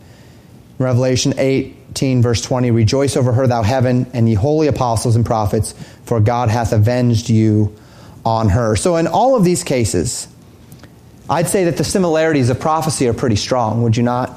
[0.77, 5.73] Revelation 18, verse 20 Rejoice over her, thou heaven, and ye holy apostles and prophets,
[6.03, 7.75] for God hath avenged you
[8.23, 8.75] on her.
[8.75, 10.27] So, in all of these cases,
[11.29, 14.31] I'd say that the similarities of prophecy are pretty strong, would you not?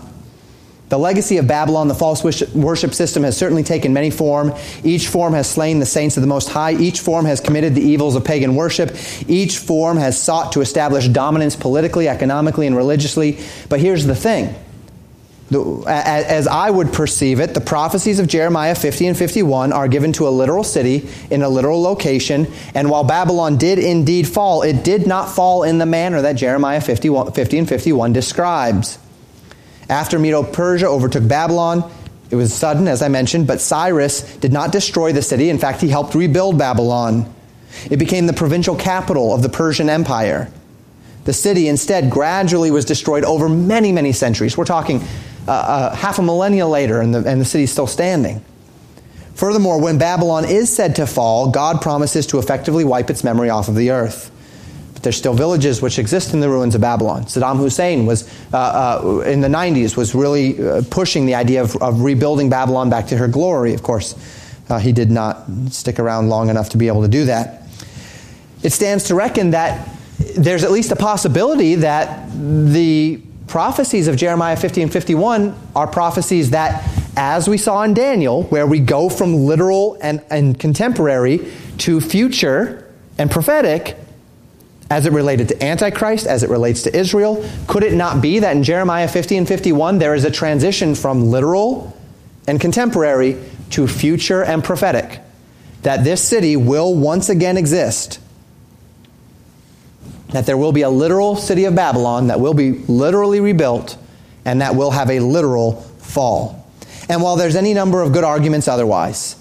[0.89, 4.55] The legacy of Babylon, the false worship system, has certainly taken many form.
[4.83, 6.73] Each form has slain the saints of the Most High.
[6.73, 8.97] Each form has committed the evils of pagan worship.
[9.29, 13.39] Each form has sought to establish dominance politically, economically, and religiously.
[13.69, 14.55] But here's the thing.
[15.87, 20.29] As I would perceive it, the prophecies of Jeremiah 50 and 51 are given to
[20.29, 22.47] a literal city in a literal location.
[22.75, 26.81] And while Babylon did indeed fall, it did not fall in the manner that Jeremiah
[26.81, 27.09] 50
[27.59, 28.99] and 51 describes.
[29.89, 31.91] After Medo Persia overtook Babylon,
[32.31, 35.49] it was sudden, as I mentioned, but Cyrus did not destroy the city.
[35.49, 37.33] In fact, he helped rebuild Babylon.
[37.91, 40.51] It became the provincial capital of the Persian Empire.
[41.25, 44.57] The city instead gradually was destroyed over many, many centuries.
[44.57, 45.03] We're talking
[45.47, 48.45] uh, uh, half a millennia later, and the, and the city is still standing.
[49.35, 53.69] Furthermore, when Babylon is said to fall, God promises to effectively wipe its memory off
[53.69, 54.31] of the earth.
[54.99, 57.23] But there's still villages which exist in the ruins of Babylon.
[57.23, 58.57] Saddam Hussein was, uh,
[59.01, 63.07] uh, in the 90s, was really uh, pushing the idea of, of, rebuilding Babylon back
[63.07, 63.75] to her glory.
[63.75, 64.17] Of course,
[64.69, 67.63] uh, he did not stick around long enough to be able to do that.
[68.65, 69.89] It stands to reckon that
[70.37, 76.51] there's at least a possibility that the prophecies of Jeremiah 50 and 51 are prophecies
[76.51, 76.85] that,
[77.17, 82.93] as we saw in Daniel, where we go from literal and, and contemporary to future
[83.17, 83.97] and prophetic,
[84.91, 87.49] as it related to Antichrist, as it relates to Israel?
[87.67, 91.27] Could it not be that in Jeremiah 50 and 51 there is a transition from
[91.27, 91.97] literal
[92.47, 93.39] and contemporary
[93.71, 95.21] to future and prophetic?
[95.83, 98.19] That this city will once again exist.
[100.31, 103.97] That there will be a literal city of Babylon that will be literally rebuilt
[104.45, 106.67] and that will have a literal fall.
[107.09, 109.37] And while there's any number of good arguments otherwise,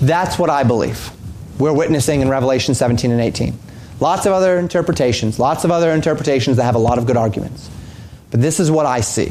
[0.00, 1.10] that's what I believe
[1.58, 3.58] we're witnessing in Revelation 17 and 18.
[4.04, 7.70] Lots of other interpretations, lots of other interpretations that have a lot of good arguments.
[8.30, 9.30] But this is what I see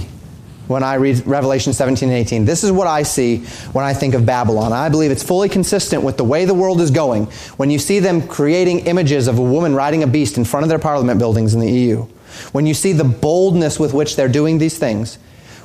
[0.65, 2.45] when I read Revelation 17 and 18.
[2.45, 4.73] This is what I see when I think of Babylon.
[4.73, 7.25] I believe it's fully consistent with the way the world is going
[7.57, 10.69] when you see them creating images of a woman riding a beast in front of
[10.69, 12.07] their parliament buildings in the EU.
[12.51, 15.19] When you see the boldness with which they're doing these things,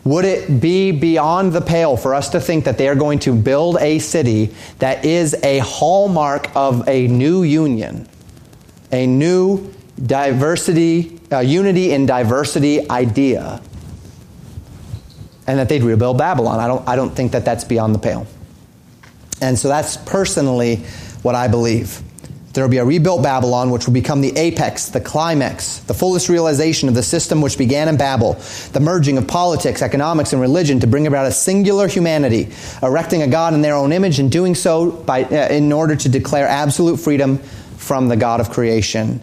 [0.04, 3.34] would it be beyond the pale for us to think that they are going to
[3.34, 8.06] build a city that is a hallmark of a new union?
[8.92, 9.72] A new
[10.02, 13.60] diversity, uh, unity in diversity idea.
[15.46, 16.60] And that they'd rebuild Babylon.
[16.60, 18.26] I don't, I don't think that that's beyond the pale.
[19.40, 20.76] And so that's personally
[21.22, 22.02] what I believe.
[22.52, 26.28] There will be a rebuilt Babylon, which will become the apex, the climax, the fullest
[26.28, 28.32] realization of the system which began in Babel,
[28.72, 32.48] the merging of politics, economics, and religion to bring about a singular humanity,
[32.82, 36.08] erecting a God in their own image and doing so by, uh, in order to
[36.08, 37.40] declare absolute freedom
[37.78, 39.20] from the God of creation.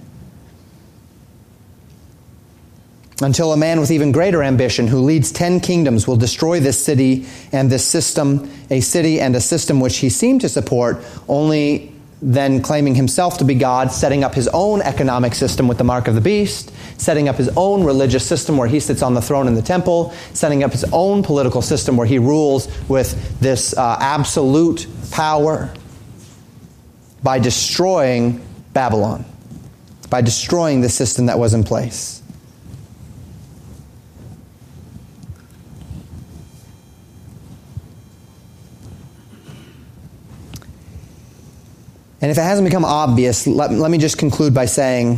[3.22, 7.26] Until a man with even greater ambition who leads ten kingdoms will destroy this city
[7.52, 12.62] and this system, a city and a system which he seemed to support, only then
[12.62, 16.16] claiming himself to be God, setting up his own economic system with the mark of
[16.16, 19.54] the beast, setting up his own religious system where he sits on the throne in
[19.54, 24.88] the temple, setting up his own political system where he rules with this uh, absolute
[25.12, 25.72] power
[27.26, 28.40] by destroying
[28.74, 29.26] Babylon,
[30.12, 32.22] by destroying the system that was in place.
[42.22, 45.18] And if it hasn't become obvious, let, let me just conclude by saying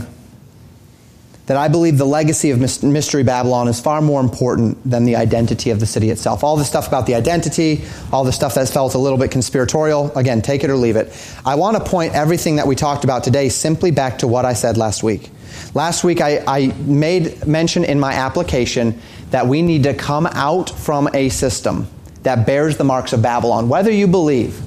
[1.48, 5.70] that I believe the legacy of Mystery Babylon is far more important than the identity
[5.70, 6.44] of the city itself.
[6.44, 10.16] All the stuff about the identity, all the stuff that felt a little bit conspiratorial,
[10.18, 11.10] again, take it or leave it.
[11.46, 14.54] I want to point everything that we talked about today simply back to what I
[14.54, 15.30] said last week.
[15.74, 19.00] Last week, I, I made mention in my application
[19.32, 21.88] that we need to come out from a system
[22.24, 24.62] that bears the marks of Babylon, whether you believe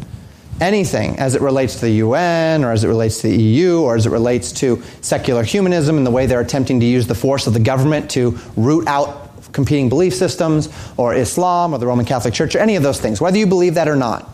[0.60, 3.96] anything as it relates to the UN or as it relates to the EU or
[3.96, 7.46] as it relates to secular humanism and the way they're attempting to use the force
[7.46, 12.34] of the government to root out competing belief systems or Islam or the Roman Catholic
[12.34, 14.30] Church or any of those things, whether you believe that or not.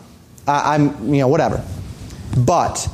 [0.47, 1.63] I'm, you know, whatever.
[2.37, 2.87] But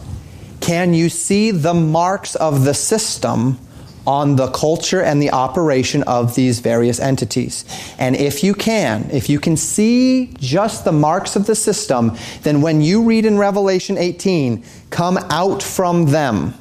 [0.61, 3.59] can you see the marks of the system
[4.05, 7.65] on the culture and the operation of these various entities.
[7.97, 12.61] And if you can, if you can see just the marks of the system, then
[12.61, 16.53] when you read in Revelation 18, come out from them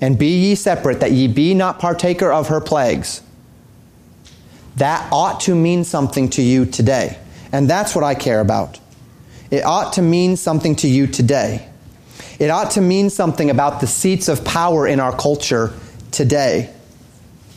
[0.00, 3.22] and be ye separate, that ye be not partaker of her plagues.
[4.76, 7.18] That ought to mean something to you today.
[7.52, 8.80] And that's what I care about.
[9.50, 11.68] It ought to mean something to you today.
[12.40, 15.72] It ought to mean something about the seats of power in our culture
[16.14, 16.72] today.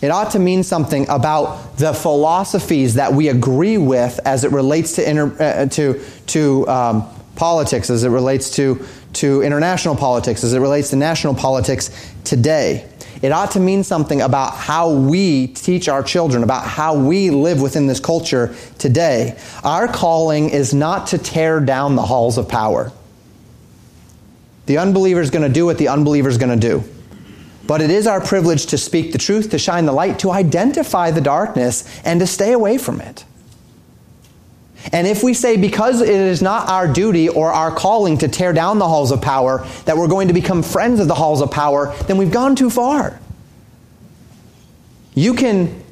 [0.02, 4.94] It ought to mean something about the philosophies that we agree with as it relates
[4.94, 10.54] to, inter, uh, to, to um, politics, as it relates to, to international politics, as
[10.54, 12.88] it relates to national politics today.
[13.24, 17.60] It ought to mean something about how we teach our children, about how we live
[17.60, 19.40] within this culture today.
[19.64, 22.92] Our calling is not to tear down the halls of power.
[24.68, 26.84] The unbeliever is going to do what the unbeliever is going to do.
[27.68, 31.12] But it is our privilege to speak the truth, to shine the light, to identify
[31.12, 33.26] the darkness, and to stay away from it.
[34.94, 38.54] And if we say because it is not our duty or our calling to tear
[38.54, 41.52] down the halls of power, that we're going to become friends of the halls of
[41.52, 43.20] power, then we've gone too far.
[45.14, 45.84] You can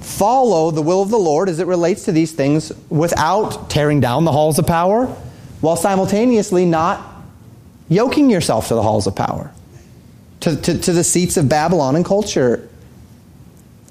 [0.00, 4.24] follow the will of the Lord as it relates to these things without tearing down
[4.24, 5.06] the halls of power,
[5.60, 7.04] while simultaneously not
[7.88, 9.52] yoking yourself to the halls of power
[10.42, 12.68] to, to, to the seats of Babylon and culture.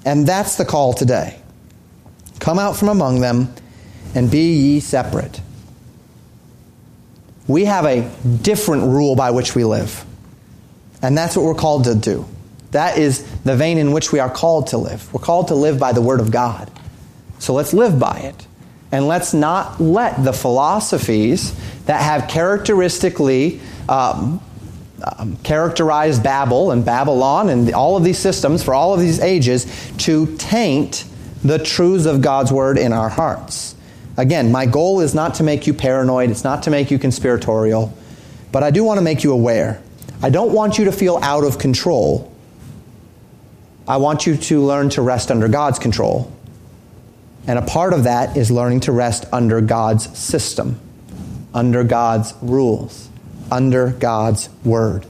[0.04, 1.38] And that's the call today.
[2.38, 3.54] Come out from among them
[4.14, 5.40] and be ye separate.
[7.46, 8.08] We have a
[8.42, 10.04] different rule by which we live.
[11.02, 12.26] And that's what we're called to do.
[12.70, 15.12] That is the vein in which we are called to live.
[15.12, 16.70] We're called to live by the Word of God.
[17.38, 18.46] So let's live by it.
[18.92, 21.54] And let's not let the philosophies
[21.86, 24.40] that have characteristically um,
[25.18, 29.66] um, characterized Babel and Babylon and all of these systems for all of these ages
[29.98, 31.04] to taint
[31.42, 33.74] the truths of God's Word in our hearts.
[34.16, 37.96] Again, my goal is not to make you paranoid, it's not to make you conspiratorial,
[38.52, 39.82] but I do want to make you aware.
[40.22, 42.32] I don't want you to feel out of control.
[43.88, 46.30] I want you to learn to rest under God's control.
[47.46, 50.78] And a part of that is learning to rest under God's system,
[51.52, 53.08] under God's rules,
[53.52, 55.06] under God's word.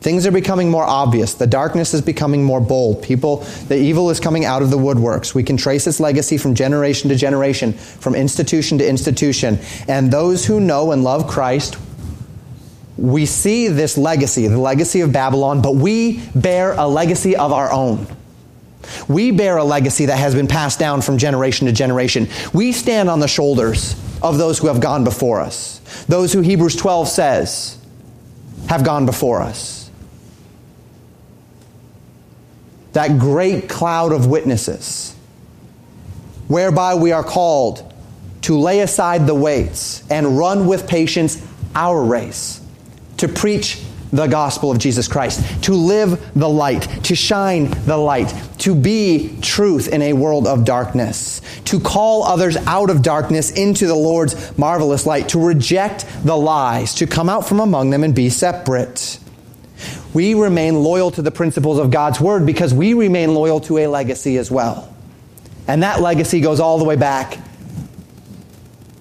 [0.00, 1.34] Things are becoming more obvious.
[1.34, 3.02] The darkness is becoming more bold.
[3.02, 5.34] People, the evil is coming out of the woodworks.
[5.34, 9.58] We can trace its legacy from generation to generation, from institution to institution.
[9.88, 11.76] And those who know and love Christ,
[12.96, 17.72] we see this legacy, the legacy of Babylon, but we bear a legacy of our
[17.72, 18.06] own.
[19.08, 22.28] We bear a legacy that has been passed down from generation to generation.
[22.52, 23.96] We stand on the shoulders
[24.28, 27.78] of those who have gone before us, those who Hebrews 12 says
[28.68, 29.90] have gone before us.
[32.92, 35.14] That great cloud of witnesses,
[36.48, 37.92] whereby we are called
[38.42, 42.60] to lay aside the weights and run with patience our race,
[43.18, 48.32] to preach the gospel of Jesus Christ, to live the light, to shine the light,
[48.66, 53.86] to be truth in a world of darkness, to call others out of darkness into
[53.86, 58.12] the Lord's marvelous light, to reject the lies, to come out from among them and
[58.12, 59.20] be separate.
[60.12, 63.86] We remain loyal to the principles of God's word because we remain loyal to a
[63.86, 64.92] legacy as well.
[65.68, 67.38] And that legacy goes all the way back